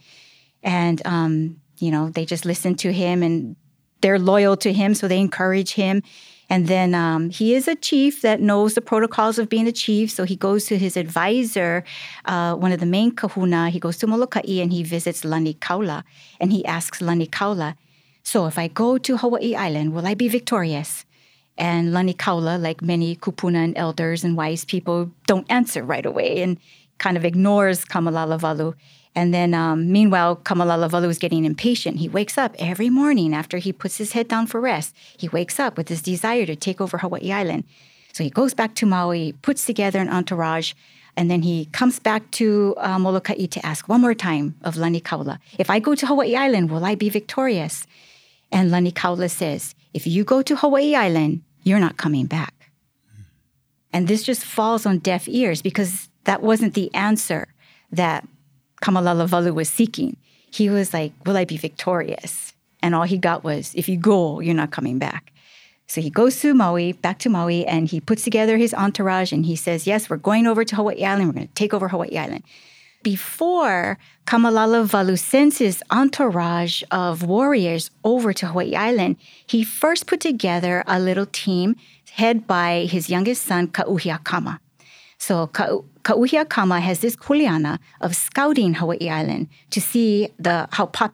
And, 0.61 1.01
um, 1.05 1.61
you 1.77 1.91
know, 1.91 2.09
they 2.09 2.25
just 2.25 2.43
listen 2.43 2.75
to 2.75 2.91
him 2.91 3.23
and 3.23 3.55
they're 4.01 4.19
loyal 4.19 4.57
to 4.57 4.73
him, 4.73 4.95
so 4.95 5.07
they 5.07 5.19
encourage 5.19 5.73
him. 5.73 6.03
And 6.49 6.67
then 6.67 6.95
um, 6.95 7.29
he 7.29 7.53
is 7.53 7.67
a 7.67 7.75
chief 7.75 8.21
that 8.23 8.41
knows 8.41 8.73
the 8.73 8.81
protocols 8.81 9.37
of 9.37 9.49
being 9.49 9.67
a 9.67 9.71
chief. 9.71 10.09
So 10.09 10.23
he 10.23 10.35
goes 10.35 10.65
to 10.65 10.77
his 10.77 10.97
advisor, 10.97 11.83
uh, 12.25 12.55
one 12.55 12.71
of 12.71 12.79
the 12.79 12.87
main 12.87 13.11
kahuna. 13.11 13.69
He 13.69 13.79
goes 13.79 13.97
to 13.97 14.07
Molokai 14.07 14.59
and 14.59 14.73
he 14.73 14.81
visits 14.81 15.23
Lani 15.23 15.53
Kaula. 15.53 16.03
And 16.39 16.51
he 16.51 16.65
asks 16.65 17.01
Lani 17.01 17.27
Kaula, 17.27 17.75
So 18.23 18.47
if 18.47 18.57
I 18.57 18.67
go 18.67 18.97
to 18.97 19.17
Hawaii 19.17 19.55
Island, 19.55 19.93
will 19.93 20.07
I 20.07 20.15
be 20.15 20.27
victorious? 20.27 21.05
And 21.55 21.93
Lani 21.93 22.13
Kaula, 22.13 22.59
like 22.59 22.81
many 22.81 23.15
kupuna 23.15 23.63
and 23.63 23.77
elders 23.77 24.23
and 24.23 24.35
wise 24.35 24.65
people, 24.65 25.11
don't 25.27 25.45
answer 25.51 25.83
right 25.83 26.05
away 26.05 26.41
and 26.41 26.57
kind 26.97 27.15
of 27.15 27.25
ignores 27.25 27.85
Kamalalawalu. 27.85 28.73
And 29.19 29.33
then, 29.33 29.53
um, 29.53 29.91
meanwhile, 29.91 30.37
Kamalalawalu 30.37 31.09
is 31.09 31.19
getting 31.19 31.43
impatient. 31.43 31.97
He 31.97 32.07
wakes 32.07 32.37
up 32.37 32.55
every 32.57 32.89
morning 32.89 33.33
after 33.33 33.57
he 33.57 33.73
puts 33.73 33.97
his 33.97 34.13
head 34.13 34.29
down 34.29 34.47
for 34.47 34.61
rest. 34.61 34.95
He 35.17 35.27
wakes 35.27 35.59
up 35.59 35.75
with 35.75 35.87
this 35.87 36.01
desire 36.01 36.45
to 36.45 36.55
take 36.55 36.79
over 36.79 36.99
Hawaii 36.99 37.33
Island. 37.33 37.65
So 38.13 38.23
he 38.23 38.29
goes 38.29 38.53
back 38.53 38.75
to 38.75 38.85
Maui, 38.85 39.33
puts 39.41 39.65
together 39.65 39.99
an 39.99 40.07
entourage, 40.07 40.71
and 41.17 41.29
then 41.29 41.41
he 41.41 41.65
comes 41.65 41.99
back 41.99 42.31
to 42.39 42.75
uh, 42.77 42.97
Molokai 42.97 43.47
to 43.47 43.65
ask 43.65 43.89
one 43.89 43.99
more 43.99 44.13
time 44.13 44.55
of 44.61 44.77
Lani 44.77 45.01
Kaula, 45.01 45.37
if 45.57 45.69
I 45.69 45.79
go 45.79 45.95
to 45.95 46.07
Hawaii 46.07 46.37
Island, 46.37 46.71
will 46.71 46.85
I 46.85 46.95
be 46.95 47.09
victorious? 47.09 47.85
And 48.53 48.71
Lani 48.71 48.93
Kaula 48.93 49.29
says, 49.29 49.75
if 49.93 50.07
you 50.07 50.23
go 50.23 50.41
to 50.41 50.55
Hawaii 50.55 50.95
Island, 50.95 51.41
you're 51.63 51.85
not 51.87 51.97
coming 51.97 52.25
back. 52.25 52.71
And 53.91 54.07
this 54.07 54.23
just 54.23 54.45
falls 54.45 54.85
on 54.85 54.99
deaf 54.99 55.27
ears 55.27 55.61
because 55.61 56.07
that 56.23 56.41
wasn't 56.41 56.73
the 56.73 56.89
answer 56.93 57.49
that 57.91 58.25
Kamalalawalu 58.81 59.53
was 59.53 59.69
seeking. 59.69 60.17
He 60.51 60.69
was 60.69 60.93
like, 60.93 61.13
Will 61.25 61.37
I 61.37 61.45
be 61.45 61.57
victorious? 61.57 62.53
And 62.81 62.95
all 62.95 63.03
he 63.03 63.17
got 63.17 63.43
was, 63.43 63.73
If 63.75 63.89
you 63.89 63.97
go, 63.97 64.39
you're 64.39 64.55
not 64.55 64.71
coming 64.71 64.99
back. 64.99 65.31
So 65.87 66.01
he 66.01 66.11
goes 66.11 66.39
to 66.41 66.53
Maui, 66.53 66.91
back 66.93 67.17
to 67.19 67.29
Maui, 67.29 67.65
and 67.65 67.87
he 67.87 67.99
puts 67.99 68.23
together 68.23 68.57
his 68.57 68.75
entourage 68.75 69.31
and 69.31 69.45
he 69.45 69.55
says, 69.55 69.87
Yes, 69.87 70.09
we're 70.09 70.17
going 70.17 70.45
over 70.45 70.63
to 70.63 70.75
Hawaii 70.75 71.03
Island. 71.03 71.27
We're 71.27 71.33
going 71.33 71.47
to 71.47 71.53
take 71.53 71.73
over 71.73 71.87
Hawaii 71.87 72.15
Island. 72.17 72.43
Before 73.01 73.97
Kamalalawalu 74.27 75.17
sends 75.17 75.57
his 75.57 75.81
entourage 75.89 76.83
of 76.91 77.23
warriors 77.23 77.91
over 78.03 78.33
to 78.33 78.47
Hawaii 78.47 78.75
Island, 78.75 79.15
he 79.47 79.63
first 79.63 80.05
put 80.05 80.19
together 80.19 80.83
a 80.85 80.99
little 80.99 81.25
team 81.25 81.75
head 82.11 82.45
by 82.45 82.87
his 82.89 83.09
youngest 83.09 83.43
son, 83.43 83.67
Ka'uhiakama. 83.69 84.59
So 85.17 85.47
Ka- 85.47 85.79
Ka'uhiakama 86.09 86.81
has 86.81 87.01
this 87.01 87.15
kuleana 87.15 87.77
of 88.01 88.15
scouting 88.15 88.73
Hawaii 88.73 89.09
Island 89.09 89.47
to 89.69 89.79
see 89.79 90.29
the 90.39 90.67
how 90.71 90.87
pop, 90.87 91.13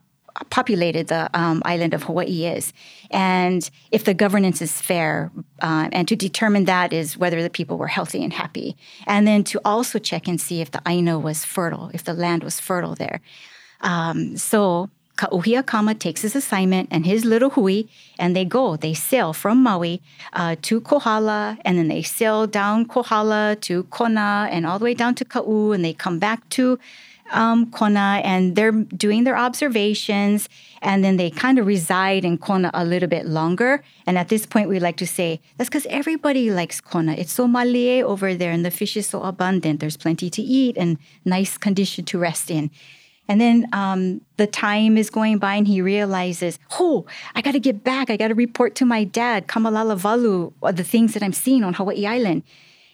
populated 0.50 1.08
the 1.08 1.30
um, 1.38 1.62
island 1.66 1.94
of 1.94 2.04
Hawaii 2.04 2.46
is, 2.46 2.72
and 3.12 3.70
if 3.92 4.06
the 4.06 4.14
governance 4.14 4.62
is 4.62 4.80
fair, 4.82 5.34
uh, 5.62 5.90
and 5.92 6.08
to 6.08 6.16
determine 6.16 6.64
that 6.66 6.94
is 6.94 7.18
whether 7.18 7.44
the 7.44 7.50
people 7.50 7.78
were 7.78 7.90
healthy 7.90 8.24
and 8.24 8.32
happy, 8.32 8.78
and 9.06 9.28
then 9.28 9.44
to 9.44 9.60
also 9.66 10.00
check 10.00 10.30
and 10.30 10.40
see 10.40 10.62
if 10.62 10.72
the 10.72 10.82
aina 10.88 11.20
was 11.20 11.44
fertile, 11.44 11.92
if 11.94 12.06
the 12.06 12.14
land 12.14 12.42
was 12.42 12.62
fertile 12.62 12.96
there. 12.96 13.20
Um, 13.82 14.38
so 14.38 14.90
Ka'uhiakama 15.18 15.98
takes 15.98 16.22
his 16.22 16.36
assignment 16.36 16.90
and 16.92 17.06
his 17.06 17.24
little 17.24 17.52
hui, 17.52 17.84
and 18.20 18.36
they 18.36 18.44
go. 18.44 18.76
They 18.76 18.94
sail 18.94 19.32
from 19.34 19.64
Maui 19.64 20.02
uh, 20.34 20.56
to 20.64 20.82
Kohala, 20.82 21.58
and 21.64 21.78
then 21.78 21.88
they 21.88 22.02
sail 22.02 22.48
down 22.48 22.86
Kohala 22.86 23.56
to 23.62 23.84
Kona, 23.84 24.50
and 24.52 24.66
all 24.66 24.78
the 24.78 24.86
way 24.86 24.94
down 24.94 25.16
to 25.16 25.26
Ka'u, 25.26 25.72
and 25.72 25.86
they 25.86 25.94
come 25.94 26.20
back 26.20 26.48
to 26.50 26.78
um, 27.32 27.72
Kona, 27.72 28.22
and 28.24 28.56
they're 28.56 28.72
doing 28.72 29.24
their 29.24 29.38
observations, 29.38 30.50
and 30.82 31.04
then 31.04 31.18
they 31.18 31.30
kind 31.30 31.58
of 31.58 31.66
reside 31.66 32.26
in 32.26 32.38
Kona 32.38 32.70
a 32.74 32.86
little 32.86 33.10
bit 33.10 33.26
longer. 33.26 33.84
And 34.06 34.18
at 34.18 34.28
this 34.28 34.46
point, 34.46 34.70
we 34.70 34.80
like 34.80 34.98
to 34.98 35.08
say 35.08 35.40
that's 35.58 35.70
because 35.70 35.88
everybody 35.88 36.52
likes 36.52 36.82
Kona. 36.82 37.14
It's 37.14 37.32
so 37.32 37.48
malie 37.48 38.04
over 38.04 38.36
there, 38.36 38.52
and 38.52 38.66
the 38.66 38.72
fish 38.72 38.98
is 38.98 39.08
so 39.08 39.24
abundant. 39.24 39.80
There's 39.80 39.98
plenty 39.98 40.30
to 40.30 40.42
eat 40.42 40.78
and 40.78 40.98
nice 41.24 41.58
condition 41.58 42.06
to 42.06 42.20
rest 42.20 42.52
in. 42.52 42.70
And 43.28 43.42
then 43.42 43.68
um, 43.74 44.22
the 44.38 44.48
time 44.48 44.98
is 44.98 45.10
going 45.10 45.40
by 45.40 45.56
and 45.56 45.68
he 45.68 45.82
realizes, 45.82 46.60
oh, 46.80 47.06
I 47.34 47.42
got 47.42 47.54
to 47.54 47.60
get 47.60 47.84
back. 47.84 48.10
I 48.10 48.18
got 48.18 48.28
to 48.28 48.36
report 48.36 48.76
to 48.76 48.86
my 48.86 49.04
dad, 49.04 49.48
Kamalalawalu, 49.48 50.54
the 50.76 50.84
things 50.84 51.14
that 51.14 51.24
I'm 51.24 51.34
seeing 51.34 51.64
on 51.64 51.74
Hawaii 51.74 52.06
Island. 52.06 52.44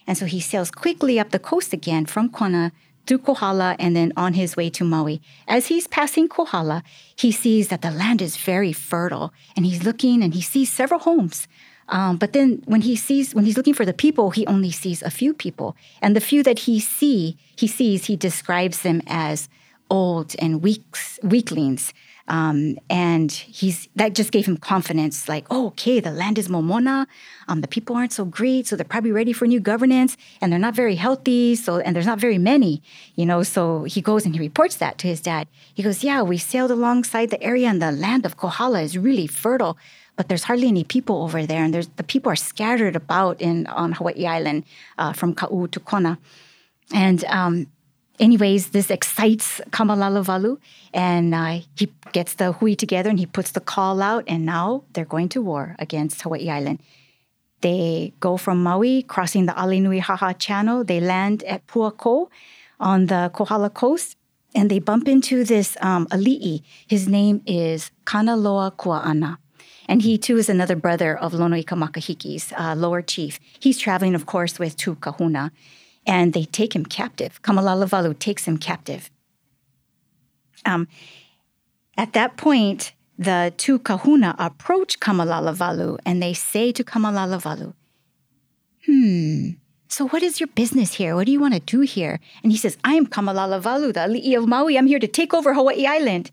And 0.07 0.17
so 0.17 0.25
he 0.25 0.39
sails 0.39 0.71
quickly 0.71 1.19
up 1.19 1.31
the 1.31 1.39
coast 1.39 1.73
again 1.73 2.05
from 2.05 2.29
Kona 2.29 2.71
through 3.05 3.19
Kohala 3.19 3.75
and 3.79 3.95
then 3.95 4.13
on 4.15 4.33
his 4.33 4.55
way 4.55 4.69
to 4.69 4.83
Maui. 4.83 5.21
As 5.47 5.67
he's 5.67 5.87
passing 5.87 6.27
Kohala, 6.27 6.83
he 7.15 7.31
sees 7.31 7.67
that 7.69 7.81
the 7.81 7.91
land 7.91 8.21
is 8.21 8.37
very 8.37 8.73
fertile 8.73 9.33
and 9.55 9.65
he's 9.65 9.83
looking 9.83 10.23
and 10.23 10.33
he 10.33 10.41
sees 10.41 10.71
several 10.71 10.99
homes. 10.99 11.47
Um, 11.89 12.17
but 12.17 12.31
then 12.31 12.61
when 12.65 12.81
he 12.81 12.95
sees 12.95 13.35
when 13.35 13.45
he's 13.45 13.57
looking 13.57 13.73
for 13.73 13.85
the 13.85 13.93
people, 13.93 14.31
he 14.31 14.47
only 14.47 14.71
sees 14.71 15.01
a 15.01 15.09
few 15.09 15.33
people. 15.33 15.75
And 16.01 16.15
the 16.15 16.21
few 16.21 16.41
that 16.43 16.59
he 16.59 16.79
see 16.79 17.37
he 17.55 17.67
sees, 17.67 18.05
he 18.05 18.15
describes 18.15 18.81
them 18.81 19.01
as 19.07 19.49
old 19.91 20.35
and 20.39 20.63
weaks, 20.63 21.19
weaklings. 21.21 21.93
Um, 22.27 22.77
and 22.89 23.29
he's 23.31 23.89
that 23.95 24.13
just 24.13 24.31
gave 24.31 24.45
him 24.45 24.55
confidence, 24.55 25.27
like, 25.27 25.45
oh, 25.49 25.67
okay, 25.67 25.99
the 25.99 26.11
land 26.11 26.37
is 26.37 26.47
momona, 26.47 27.07
um, 27.49 27.59
the 27.59 27.67
people 27.67 27.95
aren't 27.97 28.13
so 28.13 28.23
great, 28.23 28.67
so 28.67 28.75
they're 28.75 28.85
probably 28.85 29.11
ready 29.11 29.33
for 29.33 29.45
new 29.47 29.59
governance, 29.59 30.15
and 30.39 30.47
they're 30.49 30.67
not 30.67 30.75
very 30.75 30.95
healthy, 30.95 31.55
so 31.55 31.79
and 31.79 31.93
there's 31.93 32.05
not 32.05 32.19
very 32.19 32.37
many, 32.37 32.81
you 33.15 33.25
know. 33.25 33.43
So 33.43 33.83
he 33.83 33.99
goes 34.01 34.23
and 34.25 34.33
he 34.33 34.39
reports 34.39 34.77
that 34.77 34.97
to 34.99 35.07
his 35.07 35.19
dad. 35.19 35.47
He 35.73 35.83
goes, 35.83 36.05
yeah, 36.05 36.21
we 36.21 36.37
sailed 36.37 36.71
alongside 36.71 37.31
the 37.31 37.43
area, 37.43 37.67
and 37.67 37.81
the 37.81 37.91
land 37.91 38.25
of 38.25 38.37
Kohala 38.37 38.81
is 38.81 38.97
really 38.97 39.27
fertile, 39.27 39.75
but 40.15 40.29
there's 40.29 40.45
hardly 40.45 40.69
any 40.69 40.85
people 40.85 41.23
over 41.23 41.45
there, 41.45 41.63
and 41.65 41.73
there's 41.73 41.89
the 41.97 42.03
people 42.13 42.31
are 42.31 42.37
scattered 42.51 42.95
about 42.95 43.41
in 43.41 43.67
on 43.67 43.91
Hawaii 43.93 44.25
Island, 44.25 44.63
uh, 44.97 45.11
from 45.11 45.33
Ka'u 45.33 45.67
to 45.67 45.79
Kona, 45.81 46.17
and 46.93 47.25
um, 47.25 47.67
anyways, 48.21 48.69
this 48.69 48.89
excites 48.89 49.59
Kamalalawalu, 49.71 50.57
and 50.93 51.35
uh, 51.35 51.59
he 51.75 51.91
gets 52.13 52.35
the 52.35 52.53
hui 52.53 52.75
together 52.75 53.09
and 53.09 53.19
he 53.19 53.25
puts 53.25 53.51
the 53.51 53.59
call 53.59 54.01
out, 54.01 54.23
and 54.27 54.45
now 54.45 54.83
they're 54.93 55.03
going 55.03 55.27
to 55.29 55.41
war 55.41 55.75
against 55.79 56.21
Hawaii 56.21 56.49
Island. 56.49 56.79
They 57.61 58.13
go 58.19 58.37
from 58.37 58.63
Maui, 58.63 59.03
crossing 59.03 59.45
the 59.47 59.53
Alenuihaha 59.53 60.37
Channel. 60.39 60.83
They 60.83 60.99
land 60.99 61.43
at 61.43 61.67
Puako 61.67 62.29
on 62.79 63.07
the 63.07 63.31
Kohala 63.33 63.69
coast, 63.69 64.17
and 64.55 64.69
they 64.71 64.79
bump 64.79 65.07
into 65.07 65.43
this 65.43 65.77
um, 65.81 66.07
ali'i. 66.07 66.63
His 66.87 67.07
name 67.07 67.41
is 67.45 67.91
Kanaloa 68.05 68.75
Kua'ana. 68.75 69.37
And 69.87 70.01
he 70.01 70.17
too 70.17 70.37
is 70.37 70.49
another 70.49 70.75
brother 70.75 71.17
of 71.17 71.33
Lonoika 71.33 71.75
Makahiki's 71.77 72.53
uh, 72.57 72.75
lower 72.75 73.01
chief. 73.01 73.39
He's 73.59 73.77
traveling, 73.77 74.15
of 74.15 74.25
course, 74.25 74.57
with 74.57 74.77
two 74.77 74.95
kahuna, 74.95 75.51
and 76.05 76.33
they 76.33 76.45
take 76.45 76.75
him 76.75 76.85
captive. 76.85 77.41
Kamalalawalu 77.41 78.17
takes 78.19 78.45
him 78.45 78.57
captive. 78.57 79.09
Um, 80.65 80.87
at 81.97 82.13
that 82.13 82.37
point, 82.37 82.93
the 83.17 83.53
two 83.57 83.79
kahuna 83.79 84.35
approach 84.39 84.99
Kamalalawalu 84.99 85.99
and 86.05 86.21
they 86.21 86.33
say 86.33 86.71
to 86.71 86.83
Kamalalawalu, 86.83 87.73
Hmm, 88.85 89.49
so 89.87 90.07
what 90.07 90.23
is 90.23 90.39
your 90.39 90.47
business 90.47 90.95
here? 90.95 91.15
What 91.15 91.25
do 91.25 91.31
you 91.31 91.39
want 91.39 91.53
to 91.53 91.59
do 91.59 91.81
here? 91.81 92.19
And 92.43 92.51
he 92.51 92.57
says, 92.57 92.77
I 92.83 92.95
am 92.95 93.05
Kamalalawalu, 93.05 93.93
the 93.93 93.99
ali'i 93.99 94.37
of 94.37 94.47
Maui. 94.47 94.77
I'm 94.77 94.87
here 94.87 94.99
to 94.99 95.07
take 95.07 95.33
over 95.33 95.53
Hawaii 95.53 95.85
Island. 95.85 96.31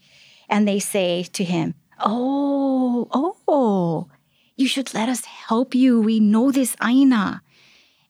And 0.48 0.66
they 0.66 0.78
say 0.78 1.25
to 1.25 1.44
him, 1.44 1.75
Oh, 2.00 3.08
oh, 3.48 4.08
you 4.56 4.68
should 4.68 4.94
let 4.94 5.08
us 5.08 5.25
help 5.25 5.75
you. 5.75 6.00
We 6.00 6.20
know 6.20 6.50
this 6.50 6.76
aina. 6.82 7.42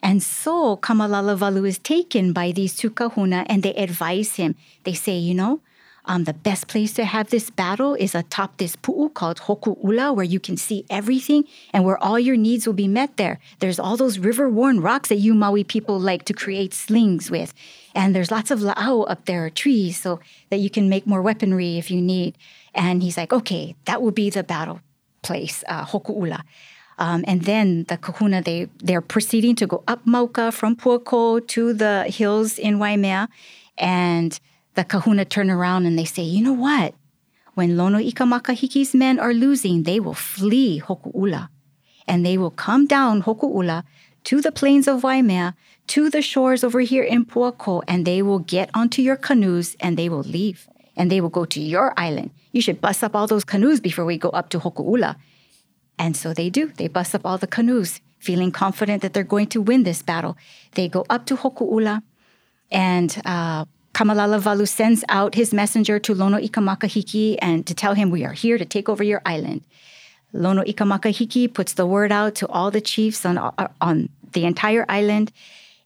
And 0.03 0.23
so 0.23 0.77
Kamalalawalu 0.77 1.67
is 1.69 1.79
taken 1.79 2.33
by 2.33 2.53
these 2.53 2.77
two 2.77 2.91
kahuna 2.91 3.45
and 3.49 3.63
they 3.63 3.75
advise 3.75 4.37
him. 4.37 4.55
They 4.85 4.95
say, 4.95 5.17
you 5.17 5.35
know, 5.35 5.61
um, 6.09 6.25
the 6.25 6.33
best 6.33 6.69
place 6.69 6.95
to 6.95 7.05
have 7.05 7.29
this 7.29 7.51
battle 7.51 7.95
is 7.95 8.15
atop 8.15 8.57
this 8.57 8.77
pu'u 8.77 9.13
called 9.13 9.41
Hoku'ula, 9.41 10.17
where 10.17 10.25
you 10.25 10.41
can 10.41 10.57
see 10.57 10.87
everything 10.89 11.45
and 11.71 11.85
where 11.85 12.03
all 12.03 12.19
your 12.19 12.37
needs 12.37 12.67
will 12.67 12.75
be 12.75 12.89
met 12.89 13.19
there. 13.19 13.39
There's 13.59 13.79
all 13.79 13.99
those 13.99 14.19
river 14.19 14.49
worn 14.49 14.81
rocks 14.81 15.11
that 15.11 15.17
you 15.17 15.35
Maui 15.35 15.65
people 15.65 16.01
like 16.01 16.25
to 16.25 16.33
create 16.33 16.73
slings 16.73 17.31
with. 17.31 17.53
And 17.95 18.15
there's 18.15 18.31
lots 18.31 18.51
of 18.51 18.61
la'au 18.61 19.05
up 19.11 19.27
there, 19.27 19.51
trees, 19.51 20.01
so 20.01 20.21
that 20.49 20.61
you 20.61 20.71
can 20.71 20.89
make 20.89 21.07
more 21.07 21.21
weaponry 21.21 21.77
if 21.77 21.91
you 21.91 22.01
need. 22.01 22.39
And 22.75 23.03
he's 23.03 23.19
like, 23.19 23.35
okay, 23.35 23.77
that 23.85 24.01
will 24.01 24.13
be 24.13 24.31
the 24.31 24.43
battle 24.43 24.81
place, 25.23 25.63
uh, 25.69 25.85
Hoku'ula. 25.85 26.43
Um, 26.99 27.25
and 27.29 27.43
then 27.43 27.85
the 27.85 27.97
kahuna, 27.97 28.43
they, 28.43 28.69
they're 28.79 29.01
proceeding 29.01 29.55
to 29.57 29.67
go 29.67 29.85
up 29.87 30.05
Mauka 30.05 30.53
from 30.53 30.75
Puako 30.75 31.47
to 31.47 31.73
the 31.73 32.05
hills 32.09 32.59
in 32.59 32.79
Waimea. 32.79 33.29
And 33.79 34.39
the 34.75 34.85
kahuna 34.85 35.25
turn 35.25 35.49
around 35.51 35.87
and 35.87 35.99
they 35.99 36.05
say, 36.05 36.23
you 36.23 36.43
know 36.43 36.53
what? 36.53 36.95
When 37.55 37.77
Lono 37.77 37.99
Makahiki's 37.99 38.95
men 38.95 39.19
are 39.19 39.35
losing, 39.35 39.85
they 39.85 40.01
will 40.01 40.15
flee 40.15 40.81
Hoku'ula. 40.81 41.49
And 42.07 42.25
they 42.25 42.37
will 42.39 42.51
come 42.51 42.87
down 42.87 43.23
Hoku'ula 43.23 43.85
to 44.25 44.41
the 44.41 44.53
plains 44.53 44.89
of 44.89 45.03
Waimea, 45.03 45.55
to 45.89 46.11
the 46.11 46.23
shores 46.23 46.63
over 46.63 46.81
here 46.81 47.03
in 47.03 47.25
Puako, 47.25 47.83
and 47.89 48.07
they 48.07 48.23
will 48.23 48.41
get 48.41 48.71
onto 48.75 49.03
your 49.03 49.17
canoes 49.17 49.77
and 49.81 49.97
they 49.97 50.09
will 50.09 50.23
leave. 50.23 50.69
And 50.97 51.11
they 51.11 51.21
will 51.21 51.29
go 51.29 51.45
to 51.45 51.61
your 51.61 51.95
island. 51.97 52.31
You 52.53 52.61
should 52.61 52.81
bust 52.81 53.05
up 53.05 53.15
all 53.15 53.29
those 53.29 53.45
canoes 53.45 53.79
before 53.79 54.05
we 54.05 54.19
go 54.19 54.31
up 54.31 54.49
to 54.51 54.59
Hoku'ula. 54.59 55.17
And 55.99 56.17
so 56.17 56.33
they 56.33 56.51
do. 56.51 56.73
They 56.77 56.89
bust 56.89 57.15
up 57.15 57.23
all 57.25 57.39
the 57.39 57.47
canoes, 57.47 58.01
feeling 58.19 58.53
confident 58.53 59.03
that 59.03 59.13
they're 59.13 59.25
going 59.25 59.49
to 59.49 59.61
win 59.61 59.83
this 59.83 60.03
battle. 60.03 60.37
They 60.73 60.89
go 60.89 61.05
up 61.11 61.27
to 61.27 61.37
Hoku'ula, 61.37 62.03
and 62.71 63.21
uh, 63.25 63.65
Kamalalawalu 63.95 64.69
sends 64.69 65.05
out 65.09 65.35
his 65.35 65.53
messenger 65.53 65.99
to 65.99 66.15
Lono 66.15 66.39
Ikamakahiki 66.39 67.39
and 67.41 67.67
to 67.67 67.75
tell 67.75 67.95
him, 67.95 68.11
We 68.11 68.25
are 68.25 68.33
here 68.33 68.59
to 68.59 68.65
take 68.65 68.89
over 68.89 69.03
your 69.03 69.23
island. 69.27 69.63
Lono 70.33 70.63
Ikamakahiki 70.63 71.53
puts 71.53 71.73
the 71.73 71.87
word 71.87 72.13
out 72.13 72.35
to 72.37 72.47
all 72.49 72.71
the 72.71 72.81
chiefs 72.81 73.25
on, 73.27 73.39
on 73.81 74.09
the 74.33 74.45
entire 74.45 74.85
island. 74.89 75.33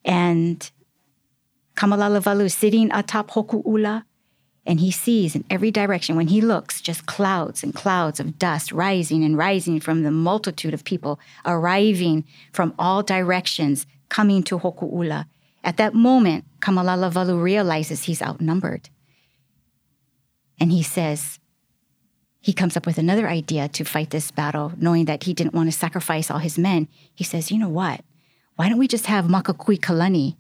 And 0.04 0.70
Kamalalawalu 1.76 2.44
is 2.44 2.54
sitting 2.54 2.92
atop 2.92 3.30
Hoku'ula, 3.30 4.04
and 4.64 4.80
he 4.80 4.90
sees 4.90 5.34
in 5.34 5.44
every 5.50 5.70
direction, 5.70 6.14
when 6.14 6.28
he 6.28 6.40
looks, 6.40 6.80
just 6.80 7.06
clouds 7.06 7.62
and 7.62 7.74
clouds 7.74 8.20
of 8.20 8.38
dust 8.38 8.70
rising 8.70 9.24
and 9.24 9.36
rising 9.36 9.80
from 9.80 10.02
the 10.02 10.10
multitude 10.10 10.72
of 10.72 10.84
people 10.84 11.18
arriving 11.44 12.24
from 12.52 12.74
all 12.78 13.02
directions, 13.02 13.86
coming 14.08 14.42
to 14.44 14.58
Hoku'ula. 14.58 15.26
At 15.64 15.78
that 15.78 15.94
moment, 15.94 16.44
Kamalalawalu 16.60 17.42
realizes 17.42 18.04
he's 18.04 18.22
outnumbered. 18.22 18.88
And 20.60 20.70
he 20.70 20.82
says, 20.82 21.40
he 22.40 22.52
comes 22.52 22.76
up 22.76 22.86
with 22.86 22.98
another 22.98 23.28
idea 23.28 23.68
to 23.68 23.84
fight 23.84 24.10
this 24.10 24.30
battle, 24.30 24.72
knowing 24.76 25.06
that 25.06 25.24
he 25.24 25.34
didn't 25.34 25.54
want 25.54 25.72
to 25.72 25.76
sacrifice 25.76 26.30
all 26.30 26.38
his 26.38 26.58
men. 26.58 26.88
He 27.14 27.24
says, 27.24 27.50
you 27.50 27.58
know 27.58 27.68
what? 27.68 28.02
Why 28.56 28.68
don't 28.68 28.78
we 28.78 28.88
just 28.88 29.06
have 29.06 29.26
Makakui 29.26 29.78
Kalani, 29.78 30.36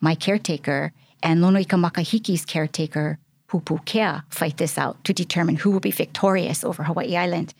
my 0.00 0.14
caretaker, 0.14 0.92
and 1.22 1.40
Lonoika 1.40 1.76
Makahiki's 1.82 2.44
caretaker, 2.44 3.18
Pupukea, 3.48 4.24
fight 4.30 4.56
this 4.56 4.76
out 4.76 5.02
to 5.04 5.12
determine 5.12 5.56
who 5.56 5.70
will 5.70 5.80
be 5.80 5.90
victorious 5.90 6.64
over 6.64 6.82
Hawaii 6.84 7.16
Island. 7.16 7.54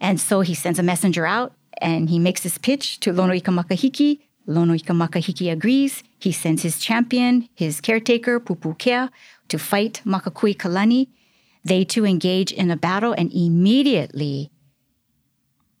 And 0.00 0.20
so 0.20 0.40
he 0.40 0.54
sends 0.54 0.78
a 0.78 0.82
messenger 0.82 1.26
out 1.26 1.52
and 1.80 2.10
he 2.10 2.18
makes 2.18 2.42
his 2.42 2.58
pitch 2.58 3.00
to 3.00 3.12
Lonoika 3.12 3.52
Makahiki. 3.54 4.20
Lonoika 4.48 4.94
Makahiki 4.94 5.50
agrees. 5.50 6.02
He 6.18 6.32
sends 6.32 6.62
his 6.62 6.78
champion, 6.78 7.48
his 7.54 7.80
caretaker, 7.80 8.40
Pupukea, 8.40 9.10
to 9.48 9.58
fight 9.58 10.02
Makakui 10.04 10.56
Kalani. 10.56 11.08
They 11.64 11.84
two 11.84 12.04
engage 12.04 12.52
in 12.52 12.70
a 12.70 12.76
battle, 12.76 13.12
and 13.12 13.32
immediately 13.32 14.52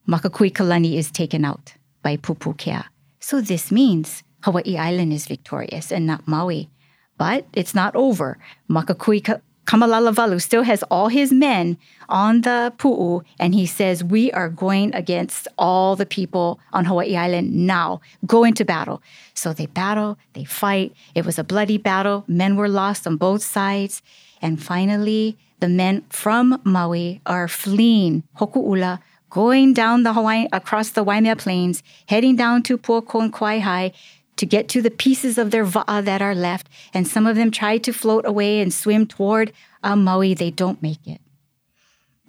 Makakui 0.08 0.52
Kalani 0.52 0.96
is 0.96 1.10
taken 1.10 1.44
out 1.44 1.74
by 2.02 2.16
Pupukea. 2.16 2.84
So 3.20 3.40
this 3.40 3.70
means 3.70 4.22
Hawaii 4.42 4.76
Island 4.76 5.12
is 5.12 5.26
victorious 5.26 5.92
and 5.92 6.06
not 6.06 6.26
Maui. 6.26 6.70
But 7.18 7.46
it's 7.52 7.74
not 7.74 7.94
over. 7.96 8.38
Makakui 8.68 9.40
Kamalalawalu 9.66 10.40
still 10.40 10.62
has 10.62 10.84
all 10.84 11.08
his 11.08 11.32
men 11.32 11.76
on 12.08 12.42
the 12.42 12.72
pu'u, 12.78 13.24
and 13.40 13.52
he 13.52 13.66
says, 13.66 14.04
We 14.04 14.30
are 14.30 14.48
going 14.48 14.94
against 14.94 15.48
all 15.58 15.96
the 15.96 16.06
people 16.06 16.60
on 16.72 16.84
Hawaii 16.84 17.16
Island 17.16 17.52
now. 17.52 18.00
Go 18.24 18.44
into 18.44 18.64
battle. 18.64 19.02
So 19.34 19.52
they 19.52 19.66
battle, 19.66 20.18
they 20.34 20.44
fight. 20.44 20.94
It 21.16 21.26
was 21.26 21.36
a 21.36 21.44
bloody 21.44 21.78
battle. 21.78 22.24
Men 22.28 22.54
were 22.54 22.68
lost 22.68 23.08
on 23.08 23.16
both 23.16 23.42
sides. 23.42 24.02
And 24.40 24.62
finally, 24.62 25.36
the 25.58 25.68
men 25.68 26.04
from 26.10 26.60
Maui 26.62 27.20
are 27.26 27.48
fleeing 27.48 28.22
Hoku'ula, 28.38 29.00
going 29.30 29.74
down 29.74 30.04
the 30.04 30.12
Hawaii 30.12 30.46
across 30.52 30.90
the 30.90 31.02
Waimea 31.02 31.34
Plains, 31.34 31.82
heading 32.08 32.36
down 32.36 32.62
to 32.64 32.78
Puako 32.78 33.20
and 33.22 33.32
Kawaihae, 33.32 33.92
to 34.36 34.46
get 34.46 34.68
to 34.68 34.82
the 34.82 34.90
pieces 34.90 35.38
of 35.38 35.50
their 35.50 35.64
va'a 35.64 36.04
that 36.04 36.22
are 36.22 36.34
left. 36.34 36.68
And 36.92 37.06
some 37.06 37.26
of 37.26 37.36
them 37.36 37.50
try 37.50 37.78
to 37.78 37.92
float 37.92 38.26
away 38.26 38.60
and 38.60 38.72
swim 38.72 39.06
toward 39.06 39.52
uh, 39.82 39.96
Maui. 39.96 40.34
They 40.34 40.50
don't 40.50 40.82
make 40.82 41.06
it. 41.06 41.20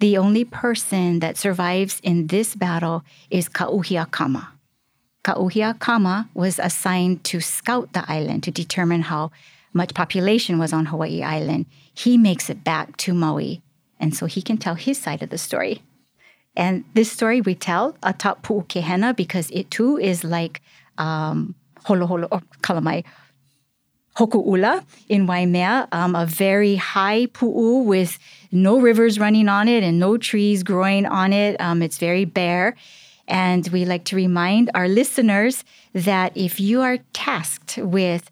The 0.00 0.16
only 0.16 0.44
person 0.44 1.18
that 1.20 1.36
survives 1.36 2.00
in 2.02 2.28
this 2.28 2.54
battle 2.54 3.02
is 3.30 3.48
Kauhiakama. 3.48 4.48
Kauhiakama 5.24 6.28
was 6.34 6.58
assigned 6.58 7.24
to 7.24 7.40
scout 7.40 7.92
the 7.92 8.04
island 8.10 8.44
to 8.44 8.50
determine 8.50 9.02
how 9.02 9.30
much 9.72 9.94
population 9.94 10.58
was 10.58 10.72
on 10.72 10.86
Hawaii 10.86 11.22
Island. 11.22 11.66
He 11.92 12.16
makes 12.16 12.48
it 12.48 12.64
back 12.64 12.96
to 12.98 13.12
Maui, 13.12 13.60
and 13.98 14.14
so 14.14 14.26
he 14.26 14.40
can 14.40 14.56
tell 14.56 14.76
his 14.76 14.98
side 14.98 15.22
of 15.22 15.30
the 15.30 15.38
story. 15.38 15.82
And 16.56 16.84
this 16.94 17.12
story 17.12 17.40
we 17.40 17.54
tell 17.54 17.96
atop 18.02 18.42
Pu'ukehena 18.42 19.14
because 19.14 19.50
it 19.50 19.70
too 19.70 19.98
is 19.98 20.24
like 20.24 20.62
um, 20.96 21.54
holo 21.88 22.06
holo 22.06 22.28
or 22.30 22.42
kalamai 22.68 22.98
hoku'ula 24.18 24.84
in 25.08 25.26
Waimea, 25.26 25.88
um, 25.92 26.14
a 26.16 26.26
very 26.26 26.74
high 26.74 27.26
pu'u 27.26 27.84
with 27.84 28.18
no 28.50 28.80
rivers 28.80 29.18
running 29.18 29.48
on 29.48 29.68
it 29.68 29.84
and 29.84 29.98
no 29.98 30.16
trees 30.18 30.62
growing 30.62 31.06
on 31.06 31.32
it. 31.32 31.60
Um, 31.60 31.82
it's 31.82 31.98
very 31.98 32.24
bare. 32.24 32.74
And 33.28 33.68
we 33.68 33.84
like 33.84 34.04
to 34.06 34.16
remind 34.16 34.70
our 34.74 34.88
listeners 34.88 35.62
that 35.92 36.32
if 36.34 36.58
you 36.58 36.80
are 36.80 36.98
tasked 37.12 37.78
with 37.78 38.30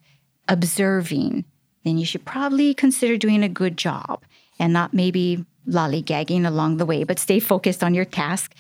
observing, 0.48 1.44
then 1.84 1.98
you 1.98 2.06
should 2.06 2.24
probably 2.24 2.74
consider 2.74 3.16
doing 3.16 3.44
a 3.44 3.48
good 3.48 3.76
job 3.76 4.24
and 4.58 4.72
not 4.72 4.92
maybe 4.92 5.44
lollygagging 5.68 6.46
along 6.46 6.78
the 6.78 6.86
way, 6.86 7.04
but 7.04 7.18
stay 7.18 7.38
focused 7.38 7.84
on 7.84 7.94
your 7.94 8.04
task 8.04 8.54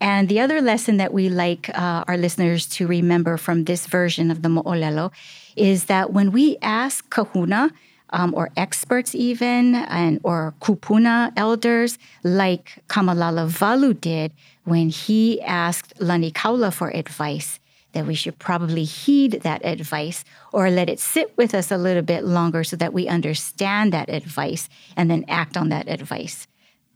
and 0.00 0.28
the 0.28 0.40
other 0.40 0.60
lesson 0.60 0.96
that 0.98 1.12
we 1.12 1.28
like 1.28 1.68
uh, 1.70 2.04
our 2.06 2.16
listeners 2.16 2.66
to 2.66 2.86
remember 2.86 3.36
from 3.36 3.64
this 3.64 3.86
version 3.86 4.30
of 4.30 4.42
the 4.42 4.48
Mo'olelo 4.48 5.10
is 5.56 5.86
that 5.86 6.12
when 6.12 6.32
we 6.32 6.56
ask 6.62 7.08
kahuna, 7.10 7.70
um, 8.10 8.32
or 8.34 8.50
experts 8.56 9.14
even, 9.14 9.74
and 9.74 10.20
or 10.22 10.54
kupuna 10.62 11.32
elders, 11.36 11.98
like 12.22 12.82
Kamalalawalu 12.88 14.00
did 14.00 14.32
when 14.64 14.88
he 14.88 15.40
asked 15.42 15.92
Lani 16.00 16.30
Kaula 16.30 16.72
for 16.72 16.88
advice, 16.88 17.60
that 17.92 18.06
we 18.06 18.14
should 18.14 18.38
probably 18.38 18.84
heed 18.84 19.40
that 19.42 19.64
advice 19.64 20.24
or 20.52 20.70
let 20.70 20.88
it 20.88 21.00
sit 21.00 21.36
with 21.36 21.54
us 21.54 21.70
a 21.70 21.76
little 21.76 22.02
bit 22.02 22.24
longer 22.24 22.64
so 22.64 22.76
that 22.76 22.92
we 22.92 23.08
understand 23.08 23.92
that 23.92 24.08
advice 24.08 24.68
and 24.96 25.10
then 25.10 25.24
act 25.28 25.56
on 25.56 25.68
that 25.68 25.88
advice 25.88 26.47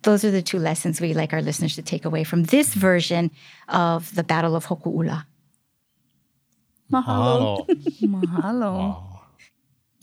those 0.03 0.25
are 0.25 0.31
the 0.31 0.43
two 0.43 0.59
lessons 0.59 1.01
we 1.01 1.15
like 1.15 1.33
our 1.33 1.43
listeners 1.43 1.77
to 1.77 1.83
take 1.83 2.05
away 2.05 2.25
from 2.25 2.45
this 2.45 2.71
mm-hmm. 2.71 2.81
version 2.81 3.31
of 3.69 4.15
the 4.15 4.25
Battle 4.25 4.57
of 4.57 4.67
Hoku'ula. 4.67 5.25
Mahalo. 6.93 7.67
mahalo. 8.03 8.79
Wow. 8.79 9.09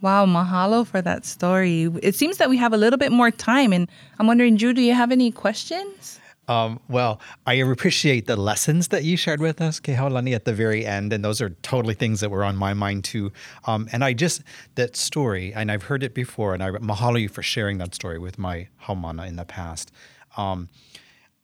Wow, 0.01 0.25
mahalo 0.25 0.88
for 0.88 1.01
that 1.01 1.25
story. 1.25 1.83
It 2.01 2.15
seems 2.15 2.38
that 2.38 2.49
we 2.49 2.55
have 2.55 2.71
a 2.71 2.77
little 2.77 2.97
bit 2.97 3.12
more 3.12 3.31
time, 3.31 3.73
and 3.73 3.89
I'm 4.17 4.27
wondering, 4.27 4.55
Drew, 4.55 4.73
do 4.73 4.81
you 4.81 4.93
have 4.93 5.12
any 5.12 5.29
questions? 5.29 6.19
Um, 6.49 6.79
well, 6.89 7.21
I 7.45 7.53
appreciate 7.53 8.25
the 8.25 8.35
lessons 8.35 8.88
that 8.88 9.03
you 9.03 9.15
shared 9.15 9.39
with 9.39 9.62
us, 9.62 9.79
Kehaulani, 9.79 10.33
at 10.33 10.45
the 10.45 10.53
very 10.53 10.83
end, 10.83 11.13
and 11.13 11.23
those 11.23 11.41
are 11.41 11.51
totally 11.62 11.93
things 11.93 12.21
that 12.21 12.31
were 12.31 12.43
on 12.43 12.55
my 12.55 12.73
mind 12.73 13.03
too. 13.03 13.31
Um, 13.65 13.88
and 13.91 14.03
I 14.03 14.13
just 14.13 14.41
that 14.73 14.95
story, 14.95 15.53
and 15.53 15.71
I've 15.71 15.83
heard 15.83 16.01
it 16.01 16.15
before, 16.15 16.55
and 16.55 16.63
I 16.63 16.71
mahalo 16.71 17.21
you 17.21 17.29
for 17.29 17.43
sharing 17.43 17.77
that 17.77 17.93
story 17.93 18.17
with 18.17 18.39
my 18.39 18.67
haumana 18.85 19.27
in 19.27 19.35
the 19.35 19.45
past. 19.45 19.91
Um, 20.38 20.69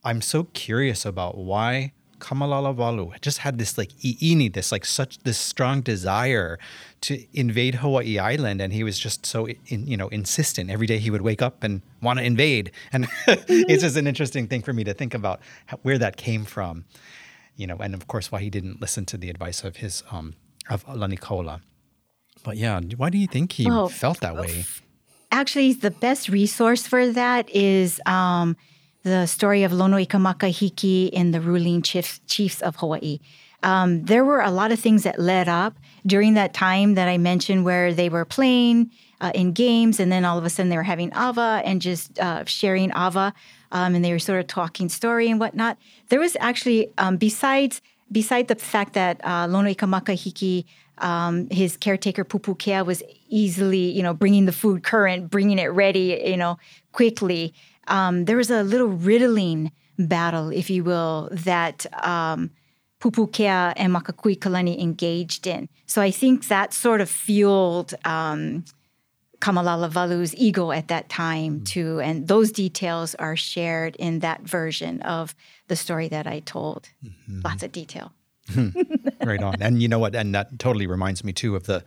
I'm 0.04 0.22
so 0.22 0.46
curious 0.46 1.06
about 1.06 1.38
why 1.38 1.94
Kamalalawalu 2.20 3.20
just 3.22 3.40
had 3.40 3.58
this 3.58 3.78
like 3.78 3.90
iini, 4.04 4.54
this 4.54 4.72
like 4.72 4.86
such 4.86 5.20
this 5.20 5.38
strong 5.38 5.82
desire 5.82 6.58
to 7.02 7.24
invade 7.34 7.76
Hawaii 7.76 8.18
Island, 8.20 8.62
and 8.62 8.74
he 8.74 8.84
was 8.84 8.98
just 8.98 9.26
so 9.26 9.48
in, 9.48 9.88
you 9.88 9.98
know 9.98 10.08
insistent. 10.10 10.70
Every 10.70 10.88
day 10.88 10.98
he 10.98 11.10
would 11.10 11.22
wake 11.22 11.42
up 11.42 11.64
and 11.64 11.82
want 12.02 12.20
to 12.20 12.26
invade, 12.26 12.72
and 12.92 13.08
it's 13.28 13.84
just 13.84 13.98
an 13.98 14.08
interesting 14.08 14.48
thing 14.48 14.62
for 14.62 14.74
me 14.74 14.84
to 14.84 14.94
think 14.94 15.14
about 15.14 15.42
how, 15.68 15.78
where 15.84 15.98
that 15.98 16.18
came 16.18 16.46
from, 16.46 16.86
you 17.56 17.68
know, 17.68 17.78
and 17.78 17.94
of 17.94 18.08
course 18.08 18.32
why 18.32 18.40
he 18.40 18.50
didn't 18.50 18.82
listen 18.82 19.06
to 19.06 19.18
the 19.18 19.30
advice 19.30 19.64
of 19.64 19.78
his 19.78 20.04
um 20.12 20.36
of 20.70 20.88
Lani 20.88 21.18
Kaula. 21.18 21.62
But 22.44 22.58
yeah, 22.58 22.80
why 22.98 23.10
do 23.10 23.18
you 23.18 23.28
think 23.28 23.54
he 23.54 23.66
felt 23.90 24.22
that 24.22 24.36
way? 24.36 24.66
Actually, 25.32 25.74
the 25.74 25.92
best 25.92 26.30
resource 26.30 26.88
for 26.88 27.08
that 27.08 27.50
is. 27.50 28.00
Um, 28.06 28.56
the 29.06 29.28
story 29.28 29.62
of 29.62 29.72
Lonoika 29.72 30.20
Makahiki 30.20 31.10
in 31.12 31.30
the 31.30 31.40
ruling 31.40 31.84
chiefs, 31.84 32.20
chiefs 32.26 32.60
of 32.64 32.78
Hawaii. 32.78 33.20
Um, 33.62 34.04
there 34.06 34.26
were 34.26 34.42
a 34.42 34.50
lot 34.50 34.72
of 34.72 34.80
things 34.80 35.04
that 35.04 35.20
led 35.20 35.48
up 35.48 35.76
during 36.08 36.34
that 36.34 36.56
time 36.56 36.96
that 36.96 37.08
I 37.08 37.20
mentioned 37.20 37.66
where 37.66 37.94
they 37.94 38.10
were 38.10 38.26
playing 38.26 38.90
uh, 39.22 39.32
in 39.36 39.54
games 39.54 40.00
and 40.00 40.12
then 40.12 40.26
all 40.26 40.40
of 40.40 40.44
a 40.44 40.50
sudden 40.50 40.70
they 40.70 40.76
were 40.76 40.84
having 40.84 41.12
ava 41.16 41.62
and 41.64 41.82
just 41.82 42.20
uh, 42.20 42.46
sharing 42.46 42.90
ava 42.98 43.32
um, 43.72 43.94
and 43.94 44.04
they 44.04 44.12
were 44.12 44.20
sort 44.20 44.40
of 44.40 44.48
talking 44.48 44.90
story 44.90 45.30
and 45.30 45.40
whatnot. 45.40 45.78
There 46.10 46.20
was 46.20 46.36
actually, 46.40 46.90
um, 46.98 47.18
besides 47.18 47.82
beside 48.12 48.48
the 48.48 48.56
fact 48.56 48.94
that 48.94 49.22
uh, 49.24 49.46
Lonoika 49.46 49.88
Makahiki 49.88 50.66
um, 50.98 51.50
his 51.50 51.76
caretaker 51.78 52.24
Pupukea 52.24 52.86
was 52.86 53.04
easily, 53.28 53.92
you 53.92 54.02
know, 54.02 54.14
bringing 54.14 54.46
the 54.46 54.52
food 54.52 54.84
current, 54.84 55.30
bringing 55.30 55.60
it 55.60 55.68
ready, 55.68 56.22
you 56.26 56.38
know, 56.38 56.58
quickly 56.94 57.54
um, 57.88 58.26
there 58.26 58.38
was 58.38 58.50
a 58.50 58.64
little 58.64 58.88
riddling 58.88 59.72
battle, 59.98 60.50
if 60.50 60.70
you 60.70 60.84
will, 60.84 61.30
that 61.32 61.86
um, 62.06 62.52
Pupukea 63.00 63.74
and 63.78 63.94
Makakui 63.94 64.38
Kalani 64.38 64.82
engaged 64.82 65.48
in. 65.48 65.70
So 65.86 66.02
I 66.02 66.12
think 66.12 66.48
that 66.48 66.74
sort 66.74 67.02
of 67.02 67.10
fueled 67.10 67.94
um, 68.04 68.66
Kamalalawalu's 69.40 70.36
ego 70.36 70.72
at 70.72 70.88
that 70.88 71.10
time 71.10 71.60
mm. 71.60 71.66
too, 71.66 72.00
and 72.00 72.28
those 72.28 72.52
details 72.52 73.16
are 73.16 73.36
shared 73.36 73.96
in 73.98 74.20
that 74.20 74.42
version 74.42 75.02
of 75.02 75.36
the 75.68 75.76
story 75.76 76.08
that 76.08 76.26
I 76.26 76.40
told. 76.40 76.90
Mm-hmm. 77.04 77.42
Lots 77.44 77.64
of 77.64 77.72
detail. 77.72 78.12
right 79.24 79.42
on, 79.42 79.56
and 79.60 79.82
you 79.82 79.88
know 79.88 79.98
what? 80.00 80.16
And 80.16 80.34
that 80.36 80.60
totally 80.60 80.86
reminds 80.88 81.24
me 81.24 81.34
too 81.34 81.56
of 81.56 81.64
the 81.66 81.84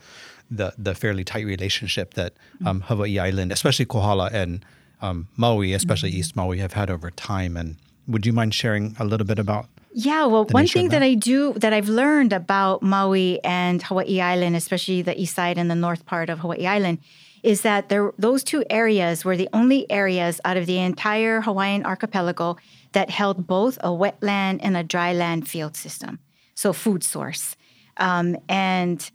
the 0.51 0.73
the 0.77 0.95
fairly 0.95 1.25
tight 1.25 1.47
relationship 1.47 2.15
that 2.15 2.35
um, 2.67 2.81
Hawaii 2.83 3.19
Island, 3.19 3.53
especially 3.53 3.85
Kohala 3.85 4.31
and 4.33 4.65
um, 5.01 5.29
Maui, 5.37 5.73
especially 5.73 6.11
mm-hmm. 6.11 6.21
East 6.21 6.37
Maui, 6.37 6.59
have 6.59 6.73
had 6.73 6.91
over 6.91 7.11
time. 7.11 7.57
And 7.57 7.77
would 8.07 8.27
you 8.27 8.33
mind 8.33 8.55
sharing 8.55 8.97
a 8.99 9.05
little 9.05 9.27
bit 9.27 9.39
about? 9.39 9.67
Yeah, 9.93 10.27
well, 10.27 10.45
one 10.51 10.67
thing 10.67 10.91
that? 10.91 11.01
that 11.01 11.03
I 11.03 11.15
do 11.15 11.55
that 11.55 11.73
I've 11.73 11.89
learned 11.89 12.33
about 12.33 12.83
Maui 12.83 13.43
and 13.43 13.83
Hawaii 13.83 14.21
Island, 14.21 14.55
especially 14.55 15.03
the 15.03 15.19
east 15.21 15.35
side 15.35 15.59
and 15.59 15.71
the 15.71 15.75
north 15.75 16.05
part 16.07 16.31
of 16.31 16.41
Hawaii 16.41 16.67
Island, 16.67 16.99
is 17.43 17.63
that 17.63 17.89
there, 17.89 18.13
those 18.19 18.45
two 18.45 18.65
areas 18.69 19.25
were 19.25 19.37
the 19.37 19.49
only 19.53 19.91
areas 19.91 20.41
out 20.45 20.57
of 20.57 20.67
the 20.67 20.79
entire 20.79 21.41
Hawaiian 21.41 21.85
archipelago 21.85 22.57
that 22.93 23.11
held 23.11 23.47
both 23.47 23.79
a 23.79 23.89
wetland 23.89 24.61
and 24.63 24.77
a 24.77 24.85
dryland 24.85 25.49
field 25.49 25.77
system, 25.77 26.19
so 26.55 26.73
food 26.73 27.03
source. 27.03 27.57
Um, 27.97 28.37
and 28.49 29.11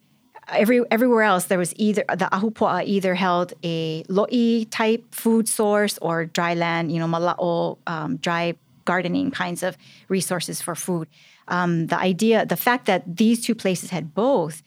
every 0.49 0.81
everywhere 0.91 1.23
else 1.23 1.45
there 1.45 1.57
was 1.57 1.73
either 1.77 2.03
the 2.09 2.29
ahupua'a 2.31 2.85
either 2.85 3.15
held 3.15 3.53
a 3.63 4.03
lo'i 4.03 4.67
type 4.69 5.03
food 5.13 5.47
source 5.47 5.97
or 6.01 6.25
dry 6.25 6.53
land, 6.53 6.91
you 6.91 6.99
know, 6.99 7.07
mala'o, 7.07 7.77
um, 7.87 8.17
dry 8.17 8.55
gardening 8.85 9.31
kinds 9.31 9.63
of 9.63 9.77
resources 10.09 10.61
for 10.61 10.75
food. 10.75 11.07
Um, 11.47 11.87
the 11.87 11.97
idea, 11.97 12.45
the 12.45 12.57
fact 12.57 12.85
that 12.85 13.17
these 13.17 13.41
two 13.41 13.55
places 13.55 13.89
had 13.89 14.13
both, 14.13 14.61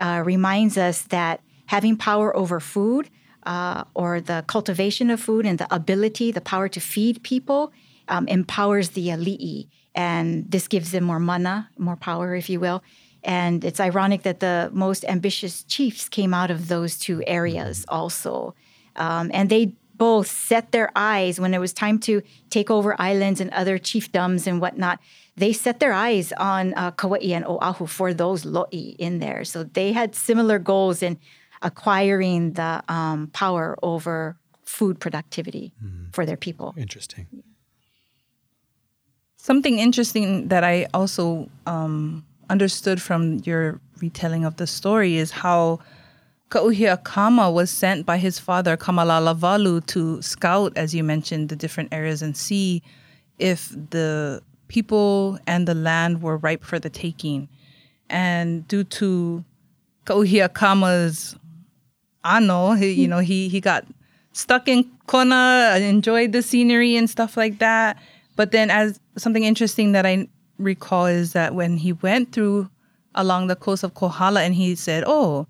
uh, 0.00 0.22
reminds 0.24 0.78
us 0.78 1.02
that 1.02 1.40
having 1.66 1.96
power 1.96 2.34
over 2.36 2.60
food 2.60 3.08
uh, 3.44 3.84
or 3.94 4.20
the 4.20 4.44
cultivation 4.46 5.10
of 5.10 5.20
food 5.20 5.46
and 5.46 5.58
the 5.58 5.74
ability, 5.74 6.32
the 6.32 6.40
power 6.40 6.68
to 6.68 6.80
feed 6.80 7.22
people, 7.22 7.72
um, 8.08 8.26
empowers 8.28 8.90
the 8.90 9.08
ali'i, 9.08 9.68
and 9.94 10.50
this 10.50 10.68
gives 10.68 10.90
them 10.90 11.04
more 11.04 11.20
mana, 11.20 11.70
more 11.78 11.96
power, 11.96 12.34
if 12.34 12.50
you 12.50 12.60
will. 12.60 12.82
And 13.22 13.64
it's 13.64 13.80
ironic 13.80 14.22
that 14.22 14.40
the 14.40 14.70
most 14.72 15.04
ambitious 15.04 15.64
chiefs 15.64 16.08
came 16.08 16.32
out 16.32 16.50
of 16.50 16.68
those 16.68 16.98
two 16.98 17.22
areas 17.26 17.80
mm-hmm. 17.80 17.94
also. 17.94 18.54
Um, 18.96 19.30
and 19.32 19.50
they 19.50 19.74
both 19.94 20.28
set 20.28 20.72
their 20.72 20.90
eyes 20.96 21.38
when 21.38 21.52
it 21.52 21.58
was 21.58 21.74
time 21.74 21.98
to 21.98 22.22
take 22.48 22.70
over 22.70 22.96
islands 22.98 23.38
and 23.40 23.50
other 23.50 23.78
chiefdoms 23.78 24.46
and 24.46 24.60
whatnot. 24.60 24.98
They 25.36 25.52
set 25.52 25.78
their 25.78 25.92
eyes 25.92 26.32
on 26.32 26.72
uh, 26.74 26.90
Kauai 26.92 27.32
and 27.34 27.44
Oahu 27.44 27.86
for 27.86 28.14
those 28.14 28.44
lo'i 28.44 28.96
in 28.98 29.18
there. 29.18 29.44
So 29.44 29.64
they 29.64 29.92
had 29.92 30.14
similar 30.14 30.58
goals 30.58 31.02
in 31.02 31.18
acquiring 31.60 32.54
the 32.54 32.82
um, 32.88 33.28
power 33.28 33.76
over 33.82 34.36
food 34.64 35.00
productivity 35.00 35.72
mm. 35.84 36.14
for 36.14 36.24
their 36.24 36.36
people. 36.36 36.74
Interesting. 36.78 37.26
Something 39.36 39.78
interesting 39.78 40.48
that 40.48 40.64
I 40.64 40.86
also 40.94 41.50
um, 41.66 42.24
understood 42.50 43.00
from 43.00 43.40
your 43.44 43.80
retelling 44.02 44.44
of 44.44 44.56
the 44.56 44.66
story 44.66 45.16
is 45.16 45.30
how 45.30 45.78
Kama 46.50 47.50
was 47.50 47.70
sent 47.70 48.04
by 48.04 48.18
his 48.18 48.38
father 48.38 48.76
Kamalalawalu 48.76 49.86
to 49.86 50.20
scout, 50.20 50.72
as 50.76 50.94
you 50.94 51.04
mentioned, 51.04 51.48
the 51.48 51.56
different 51.56 51.94
areas 51.94 52.22
and 52.22 52.36
see 52.36 52.82
if 53.38 53.70
the 53.90 54.42
people 54.68 55.38
and 55.46 55.66
the 55.66 55.74
land 55.74 56.22
were 56.22 56.36
ripe 56.36 56.64
for 56.64 56.78
the 56.78 56.90
taking. 56.90 57.48
And 58.08 58.66
due 58.66 58.84
to 58.84 59.44
Kama's 60.04 61.36
ano, 62.24 62.72
he, 62.72 62.90
you 62.90 63.06
know, 63.08 63.20
he 63.20 63.48
he 63.48 63.60
got 63.60 63.86
stuck 64.32 64.66
in 64.66 64.90
Kona, 65.06 65.78
enjoyed 65.80 66.32
the 66.32 66.42
scenery 66.42 66.96
and 66.96 67.08
stuff 67.08 67.36
like 67.36 67.60
that. 67.60 67.96
But 68.34 68.50
then, 68.50 68.70
as 68.70 68.98
something 69.16 69.44
interesting 69.44 69.92
that 69.92 70.04
I 70.04 70.28
recall 70.60 71.06
is 71.06 71.32
that 71.32 71.54
when 71.54 71.76
he 71.78 71.92
went 71.92 72.32
through 72.32 72.70
along 73.14 73.46
the 73.46 73.56
coast 73.56 73.82
of 73.82 73.94
Kohala 73.94 74.42
and 74.42 74.54
he 74.54 74.74
said, 74.74 75.04
"Oh, 75.06 75.46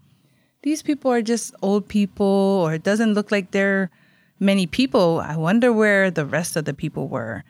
these 0.63 0.83
people 0.83 1.11
are 1.11 1.23
just 1.23 1.55
old 1.63 1.89
people, 1.89 2.63
or 2.65 2.75
it 2.75 2.83
doesn't 2.83 3.15
look 3.15 3.31
like 3.31 3.51
there 3.51 3.83
are 3.83 3.91
many 4.39 4.67
people. 4.67 5.21
I 5.21 5.37
wonder 5.37 5.73
where 5.73 6.11
the 6.11 6.25
rest 6.27 6.57
of 6.57 6.65
the 6.65 6.75
people 6.75 7.09
were." 7.09 7.45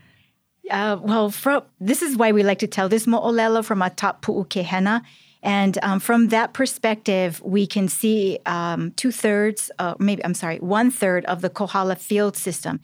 Uh, 0.71 0.99
well, 1.03 1.31
from 1.31 1.63
this 1.81 2.03
is 2.03 2.17
why 2.17 2.33
we 2.33 2.43
like 2.43 2.61
to 2.61 2.67
tell 2.67 2.89
this 2.89 3.07
mo'olelo 3.07 3.65
from 3.65 3.83
a 3.83 3.91
top 3.91 4.23
pu'ukehena. 4.23 5.03
And 5.43 5.79
um, 5.83 6.01
from 6.01 6.29
that 6.29 6.53
perspective, 6.53 7.41
we 7.43 7.67
can 7.67 7.89
see 7.89 8.39
um, 8.45 8.93
two 8.93 9.11
thirds, 9.11 9.71
uh, 9.79 9.95
maybe, 9.99 10.23
I'm 10.25 10.35
sorry, 10.35 10.59
one 10.59 10.91
third 10.91 11.25
of 11.25 11.41
the 11.41 11.49
Kohala 11.49 11.97
field 11.97 12.37
system. 12.37 12.81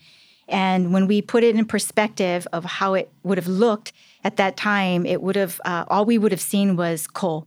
And 0.49 0.93
when 0.93 1.07
we 1.07 1.21
put 1.21 1.45
it 1.45 1.57
in 1.57 1.65
perspective 1.65 2.47
of 2.53 2.65
how 2.65 2.95
it 2.95 3.11
would 3.25 3.37
have 3.37 3.49
looked 3.49 3.93
at 4.27 4.39
that 4.39 4.57
time, 4.57 5.07
it 5.07 5.23
would 5.23 5.37
have 5.37 5.61
uh, 5.65 5.85
all 5.87 6.05
we 6.05 6.19
would 6.19 6.33
have 6.33 6.41
seen 6.41 6.75
was 6.75 7.07
coal, 7.07 7.47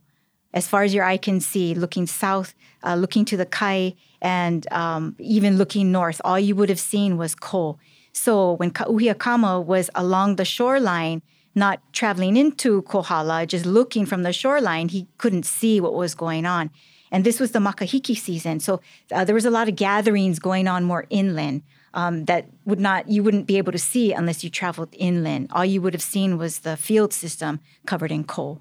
as 0.54 0.66
far 0.66 0.82
as 0.82 0.94
your 0.94 1.04
eye 1.04 1.18
can 1.18 1.38
see, 1.38 1.74
looking 1.74 2.06
south, 2.06 2.54
uh, 2.82 2.94
looking 2.94 3.26
to 3.26 3.36
the 3.36 3.44
kai, 3.44 3.94
and 4.22 4.60
um, 4.72 5.14
even 5.18 5.58
looking 5.58 5.92
north. 5.92 6.22
All 6.24 6.40
you 6.40 6.56
would 6.56 6.70
have 6.70 6.80
seen 6.80 7.18
was 7.18 7.34
coal. 7.34 7.78
So 8.14 8.52
when 8.52 8.70
Kauhiakama 8.70 9.62
was 9.62 9.90
along 9.94 10.36
the 10.36 10.46
shoreline, 10.46 11.20
not 11.54 11.76
traveling 11.92 12.38
into 12.38 12.80
Kohala, 12.92 13.44
just 13.44 13.66
looking 13.66 14.06
from 14.06 14.22
the 14.22 14.32
shoreline, 14.32 14.88
he 14.88 15.06
couldn't 15.18 15.44
see 15.44 15.82
what 15.82 15.92
was 15.92 16.14
going 16.14 16.46
on. 16.46 16.70
And 17.12 17.24
this 17.24 17.38
was 17.38 17.50
the 17.52 17.58
Makahiki 17.58 18.16
season. 18.16 18.58
So 18.58 18.80
uh, 19.12 19.24
there 19.24 19.34
was 19.34 19.44
a 19.44 19.50
lot 19.50 19.68
of 19.68 19.76
gatherings 19.76 20.38
going 20.38 20.66
on 20.66 20.84
more 20.84 21.04
inland 21.10 21.60
um, 21.94 22.24
that 22.26 22.46
would 22.64 22.80
not 22.80 23.08
you 23.08 23.22
wouldn't 23.22 23.46
be 23.46 23.58
able 23.58 23.72
to 23.72 23.78
see 23.78 24.12
unless 24.12 24.44
you 24.44 24.50
traveled 24.50 24.88
inland. 24.92 25.48
All 25.52 25.64
you 25.64 25.82
would 25.82 25.94
have 25.94 26.02
seen 26.02 26.38
was 26.38 26.60
the 26.60 26.76
field 26.76 27.12
system 27.12 27.60
covered 27.86 28.12
in 28.12 28.24
coal. 28.24 28.60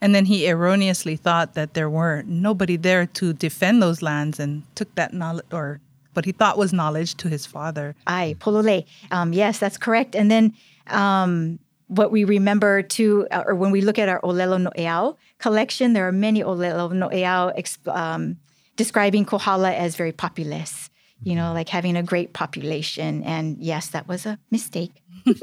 And 0.00 0.14
then 0.14 0.24
he 0.24 0.48
erroneously 0.48 1.16
thought 1.16 1.54
that 1.54 1.74
there 1.74 1.90
were 1.90 2.22
nobody 2.26 2.76
there 2.76 3.04
to 3.06 3.32
defend 3.34 3.82
those 3.82 4.00
lands 4.00 4.40
and 4.40 4.62
took 4.74 4.94
that 4.94 5.12
knowledge 5.12 5.46
or 5.52 5.80
what 6.14 6.24
he 6.24 6.32
thought 6.32 6.56
was 6.58 6.72
knowledge 6.72 7.16
to 7.16 7.28
his 7.28 7.46
father. 7.46 7.94
Aye, 8.06 8.36
polole. 8.38 8.84
Um, 9.10 9.32
yes, 9.32 9.58
that's 9.58 9.76
correct. 9.76 10.16
And 10.16 10.30
then 10.30 10.54
um, 10.88 11.58
what 11.88 12.10
we 12.10 12.24
remember 12.24 12.82
too, 12.82 13.26
uh, 13.30 13.44
or 13.46 13.54
when 13.54 13.70
we 13.70 13.80
look 13.80 13.98
at 13.98 14.08
our 14.08 14.20
Olelo 14.22 14.60
No'eau 14.60 15.16
collection, 15.38 15.92
there 15.92 16.08
are 16.08 16.12
many 16.12 16.42
Olelo 16.42 16.92
No'eau 16.92 17.52
exp- 17.56 17.94
um, 17.94 18.38
describing 18.76 19.24
Kohala 19.24 19.72
as 19.72 19.96
very 19.96 20.12
populous 20.12 20.89
you 21.22 21.34
know, 21.34 21.52
like 21.52 21.68
having 21.68 21.96
a 21.96 22.02
great 22.02 22.32
population. 22.32 23.22
And 23.24 23.58
yes, 23.58 23.88
that 23.88 24.08
was 24.08 24.24
a 24.26 24.38
mistake. 24.50 24.92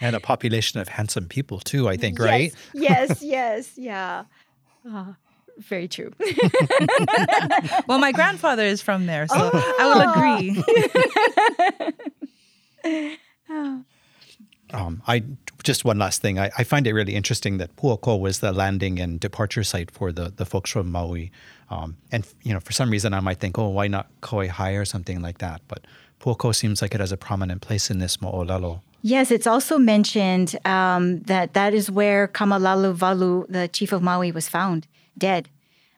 and 0.00 0.16
a 0.16 0.20
population 0.20 0.80
of 0.80 0.88
handsome 0.88 1.28
people 1.28 1.60
too, 1.60 1.88
I 1.88 1.96
think, 1.96 2.18
right? 2.18 2.52
Yes, 2.74 3.22
yes, 3.22 3.72
yeah. 3.76 4.24
Uh, 4.88 5.12
very 5.58 5.88
true. 5.88 6.12
well, 7.86 7.98
my 7.98 8.12
grandfather 8.12 8.62
is 8.62 8.82
from 8.82 9.06
there, 9.06 9.26
so 9.26 9.50
I 9.54 9.86
will 9.86 10.02
agree. 10.10 10.62
Um, 14.72 15.00
I 15.06 15.22
just 15.66 15.84
one 15.84 15.98
last 15.98 16.22
thing. 16.22 16.38
I, 16.38 16.50
I, 16.56 16.64
find 16.64 16.86
it 16.86 16.94
really 16.94 17.14
interesting 17.14 17.58
that 17.58 17.74
Puako 17.76 18.18
was 18.18 18.38
the 18.38 18.52
landing 18.52 19.00
and 19.00 19.20
departure 19.20 19.64
site 19.64 19.90
for 19.90 20.12
the 20.12 20.32
the 20.34 20.46
folks 20.46 20.70
from 20.70 20.90
Maui, 20.90 21.30
um, 21.68 21.96
and 22.12 22.26
you 22.42 22.54
know 22.54 22.60
for 22.60 22.72
some 22.72 22.88
reason 22.88 23.12
I 23.12 23.20
might 23.20 23.40
think, 23.40 23.58
oh, 23.58 23.68
why 23.68 23.88
not 23.88 24.06
High 24.22 24.72
or 24.72 24.84
something 24.84 25.20
like 25.20 25.38
that? 25.38 25.60
But 25.68 25.84
Puako 26.20 26.54
seems 26.54 26.80
like 26.80 26.94
it 26.94 27.00
has 27.00 27.12
a 27.12 27.16
prominent 27.16 27.60
place 27.60 27.90
in 27.90 27.98
this 27.98 28.16
mo'olelo. 28.18 28.80
Yes, 29.02 29.30
it's 29.30 29.46
also 29.46 29.78
mentioned 29.78 30.56
um, 30.64 31.20
that 31.22 31.52
that 31.54 31.74
is 31.74 31.90
where 31.90 32.28
Kamalalawalu, 32.28 33.46
the 33.48 33.68
chief 33.68 33.92
of 33.92 34.02
Maui, 34.02 34.32
was 34.32 34.48
found 34.48 34.86
dead. 35.18 35.48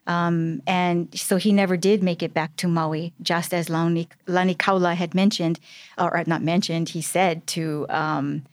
Um, 0.06 0.62
and 0.66 1.08
so 1.14 1.36
he 1.36 1.52
never 1.52 1.76
did 1.76 2.02
make 2.02 2.22
it 2.22 2.32
back 2.32 2.56
to 2.56 2.66
Maui, 2.66 3.12
just 3.20 3.52
as 3.52 3.68
Lani, 3.68 4.08
Lani 4.26 4.54
Kaula 4.54 4.94
had 4.94 5.14
mentioned, 5.14 5.60
or 5.98 6.24
not 6.26 6.42
mentioned, 6.42 6.88
he 6.90 7.02
said 7.02 7.46
to 7.48 7.84
um, 7.90 8.44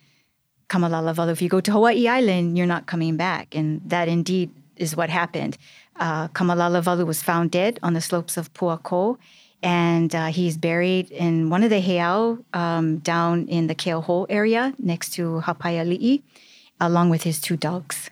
Kamalalawalu, 0.70 1.32
if 1.32 1.42
you 1.42 1.50
go 1.50 1.62
to 1.62 1.72
Hawaii 1.72 2.08
Island, 2.08 2.58
you're 2.58 2.68
not 2.68 2.86
coming 2.86 3.18
back. 3.18 3.56
And 3.56 3.82
that 3.86 4.08
indeed 4.08 4.50
is 4.76 4.96
what 4.96 5.10
happened. 5.10 5.58
Uh, 5.98 6.28
Kamalalawalu 6.30 7.06
was 7.06 7.22
found 7.22 7.52
dead 7.52 7.80
on 7.84 7.94
the 7.94 8.02
slopes 8.02 8.38
of 8.38 8.54
Puako, 8.54 9.18
and 9.64 10.14
uh, 10.14 10.28
he's 10.28 10.58
buried 10.58 11.10
in 11.12 11.50
one 11.50 11.64
of 11.64 11.70
the 11.70 11.82
heiau 11.82 12.44
um, 12.54 12.98
down 12.98 13.48
in 13.48 13.68
the 13.68 13.76
Keauhou 13.76 14.26
area 14.30 14.74
next 14.78 15.14
to 15.14 15.42
Hapaiali'i, 15.46 16.22
along 16.80 17.10
with 17.10 17.24
his 17.24 17.40
two 17.40 17.56
dogs. 17.56 18.10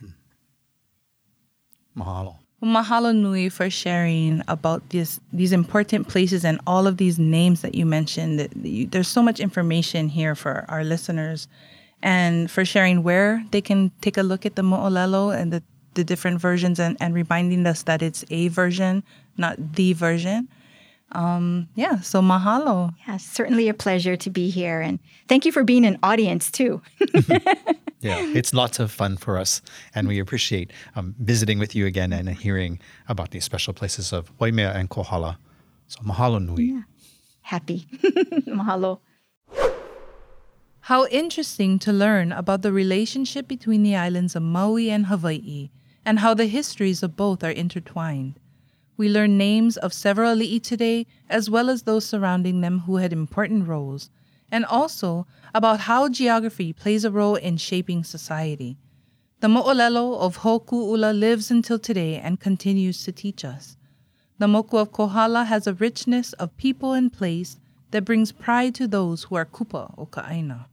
Mahalo. 1.97 2.37
Mahalo 2.63 3.13
nui 3.13 3.49
for 3.49 3.69
sharing 3.69 4.41
about 4.47 4.87
these 4.89 5.19
these 5.33 5.51
important 5.51 6.07
places 6.07 6.45
and 6.45 6.61
all 6.65 6.87
of 6.87 6.95
these 6.95 7.19
names 7.19 7.61
that 7.61 7.75
you 7.75 7.85
mentioned. 7.85 8.39
There's 8.91 9.09
so 9.09 9.21
much 9.21 9.41
information 9.41 10.07
here 10.07 10.33
for 10.33 10.63
our 10.69 10.85
listeners, 10.85 11.49
and 12.03 12.51
for 12.51 12.65
sharing 12.65 13.01
where 13.01 13.43
they 13.51 13.61
can 13.61 13.91
take 14.01 14.17
a 14.17 14.23
look 14.23 14.45
at 14.45 14.55
the 14.55 14.61
mo'olelo 14.61 15.35
and 15.35 15.51
the, 15.51 15.63
the 15.95 16.03
different 16.03 16.39
versions 16.39 16.77
and, 16.77 16.97
and 16.99 17.15
reminding 17.15 17.65
us 17.65 17.83
that 17.83 18.03
it's 18.03 18.25
a 18.29 18.49
version, 18.49 19.03
not 19.37 19.55
the 19.75 19.93
version. 19.93 20.49
Um, 21.13 21.69
yeah, 21.75 22.01
so 22.01 22.21
mahalo. 22.21 22.93
Yeah, 23.07 23.17
certainly 23.17 23.69
a 23.69 23.73
pleasure 23.73 24.17
to 24.17 24.29
be 24.29 24.49
here, 24.49 24.81
and 24.81 24.99
thank 25.27 25.45
you 25.45 25.51
for 25.51 25.63
being 25.63 25.85
an 25.85 25.97
audience 26.03 26.51
too. 26.51 26.81
Yeah, 28.03 28.19
it's 28.19 28.53
lots 28.53 28.79
of 28.79 28.91
fun 28.91 29.15
for 29.15 29.37
us, 29.37 29.61
and 29.95 30.09
we 30.09 30.19
appreciate 30.19 30.71
um, 30.97 31.15
visiting 31.19 31.57
with 31.57 31.73
you 31.73 31.85
again 31.85 32.11
and 32.11 32.27
hearing 32.27 32.81
about 33.07 33.31
these 33.31 33.45
special 33.45 33.73
places 33.73 34.11
of 34.11 34.29
Waimea 34.39 34.73
and 34.73 34.89
Kohala. 34.89 35.37
So 35.87 36.01
mahalo 36.01 36.45
nui. 36.45 36.65
Yeah. 36.65 36.81
Happy. 37.43 37.87
mahalo. 38.45 38.99
How 40.87 41.05
interesting 41.05 41.79
to 41.79 41.93
learn 41.93 42.33
about 42.33 42.61
the 42.61 42.73
relationship 42.73 43.47
between 43.47 43.83
the 43.83 43.95
islands 43.95 44.35
of 44.35 44.43
Maui 44.43 44.89
and 44.89 45.05
Hawaii 45.05 45.69
and 46.03 46.19
how 46.19 46.33
the 46.33 46.45
histories 46.45 47.01
of 47.01 47.15
both 47.15 47.41
are 47.41 47.51
intertwined. 47.51 48.37
We 48.97 49.07
learn 49.07 49.37
names 49.37 49.77
of 49.77 49.93
several 49.93 50.35
ali'i 50.35 50.61
today, 50.61 51.07
as 51.29 51.49
well 51.49 51.69
as 51.69 51.83
those 51.83 52.05
surrounding 52.05 52.59
them 52.59 52.79
who 52.79 52.97
had 52.97 53.13
important 53.13 53.65
roles, 53.65 54.09
and 54.51 54.65
also 54.65 55.25
about 55.55 55.79
how 55.79 56.09
geography 56.09 56.73
plays 56.73 57.05
a 57.05 57.11
role 57.11 57.35
in 57.35 57.55
shaping 57.55 58.03
society. 58.03 58.75
The 59.39 59.47
mo'olelo 59.47 60.19
of 60.19 60.39
Hoku'ula 60.39 61.17
lives 61.17 61.49
until 61.49 61.79
today 61.79 62.17
and 62.17 62.41
continues 62.41 63.05
to 63.05 63.13
teach 63.13 63.45
us. 63.45 63.77
The 64.37 64.47
moku 64.47 64.81
of 64.81 64.91
Kohala 64.91 65.45
has 65.45 65.65
a 65.65 65.73
richness 65.73 66.33
of 66.33 66.57
people 66.57 66.91
and 66.91 67.13
place 67.13 67.57
that 67.91 68.03
brings 68.03 68.33
pride 68.33 68.75
to 68.75 68.85
those 68.85 69.23
who 69.23 69.35
are 69.35 69.45
kupa 69.45 69.93
o 69.97 70.07
ka'aina. 70.07 70.67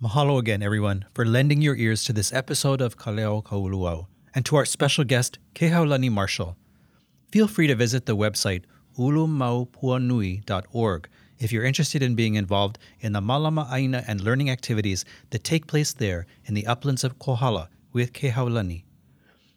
Mahalo 0.00 0.38
again, 0.38 0.62
everyone, 0.62 1.04
for 1.12 1.26
lending 1.26 1.60
your 1.60 1.74
ears 1.74 2.04
to 2.04 2.12
this 2.12 2.32
episode 2.32 2.80
of 2.80 2.96
Kaleo 2.96 3.42
Kauluau, 3.42 4.06
and 4.32 4.46
to 4.46 4.54
our 4.54 4.64
special 4.64 5.02
guest, 5.02 5.40
Kehaulani 5.56 6.08
Marshall. 6.08 6.56
Feel 7.32 7.48
free 7.48 7.66
to 7.66 7.74
visit 7.74 8.06
the 8.06 8.16
website 8.16 8.62
ulumaupuanui.org 8.96 11.08
if 11.40 11.50
you're 11.50 11.64
interested 11.64 12.00
in 12.00 12.14
being 12.14 12.36
involved 12.36 12.78
in 13.00 13.12
the 13.12 13.20
Malama 13.20 13.68
Aina 13.72 14.04
and 14.06 14.20
learning 14.20 14.50
activities 14.50 15.04
that 15.30 15.42
take 15.42 15.66
place 15.66 15.92
there 15.92 16.26
in 16.44 16.54
the 16.54 16.68
uplands 16.68 17.02
of 17.02 17.18
Kohala 17.18 17.68
with 17.92 18.12
Kehaulani. 18.12 18.84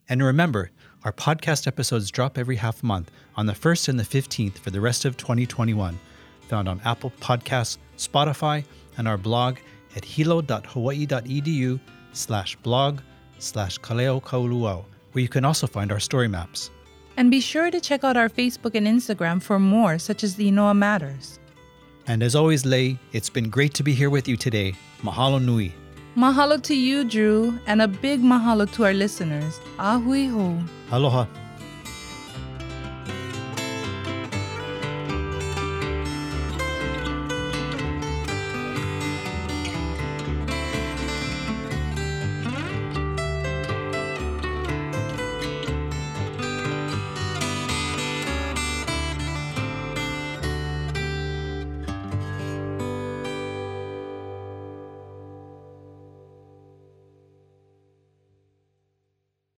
And 0.10 0.24
remember, 0.24 0.72
our 1.04 1.14
podcast 1.14 1.68
episodes 1.68 2.10
drop 2.10 2.40
every 2.40 2.56
half 2.56 2.82
month 2.82 3.12
on 3.36 3.46
the 3.46 3.54
1st 3.54 3.90
and 3.90 4.00
the 4.00 4.04
15th 4.04 4.58
for 4.58 4.72
the 4.72 4.82
rest 4.82 5.06
of 5.06 5.18
2021, 5.18 6.00
found 6.48 6.68
on 6.68 6.82
Apple 6.84 7.14
Podcasts, 7.22 7.78
Spotify, 7.96 8.66
and 8.98 9.08
our 9.08 9.20
blog 9.20 9.60
at 9.96 10.06
hilo.hawaii.edu 10.06 11.80
slash 12.14 12.56
blog 12.58 13.00
slash 13.40 13.80
kaleo 13.80 14.22
kauluau, 14.22 14.86
where 15.12 15.22
you 15.22 15.30
can 15.30 15.46
also 15.46 15.68
find 15.68 15.92
our 15.92 16.00
story 16.00 16.28
maps. 16.28 16.70
And 17.18 17.30
be 17.30 17.42
sure 17.42 17.70
to 17.70 17.82
check 17.82 18.04
out 18.04 18.18
our 18.18 18.30
Facebook 18.30 18.76
and 18.76 18.88
Instagram 18.88 19.42
for 19.42 19.60
more, 19.60 20.00
such 20.00 20.24
as 20.24 20.36
the 20.36 20.50
Inoa 20.50 20.76
Matters. 20.76 21.40
And 22.08 22.24
as 22.24 22.36
always, 22.36 22.66
Lei, 22.66 22.98
it's 23.12 23.30
been 23.30 23.50
great 23.50 23.74
to 23.76 23.84
be 23.84 23.94
here 23.94 24.10
with 24.10 24.28
you 24.28 24.38
today. 24.38 24.74
Mahalo 25.02 25.44
nui. 25.44 25.74
Mahalo 26.16 26.62
to 26.64 26.76
you, 26.76 27.04
Drew, 27.04 27.60
and 27.68 27.82
a 27.82 27.88
big 27.88 28.22
mahalo 28.22 28.70
to 28.74 28.86
our 28.86 28.94
listeners. 28.94 29.60
Ahui 29.78 30.30
ho. 30.30 30.58
Aloha. 30.92 31.26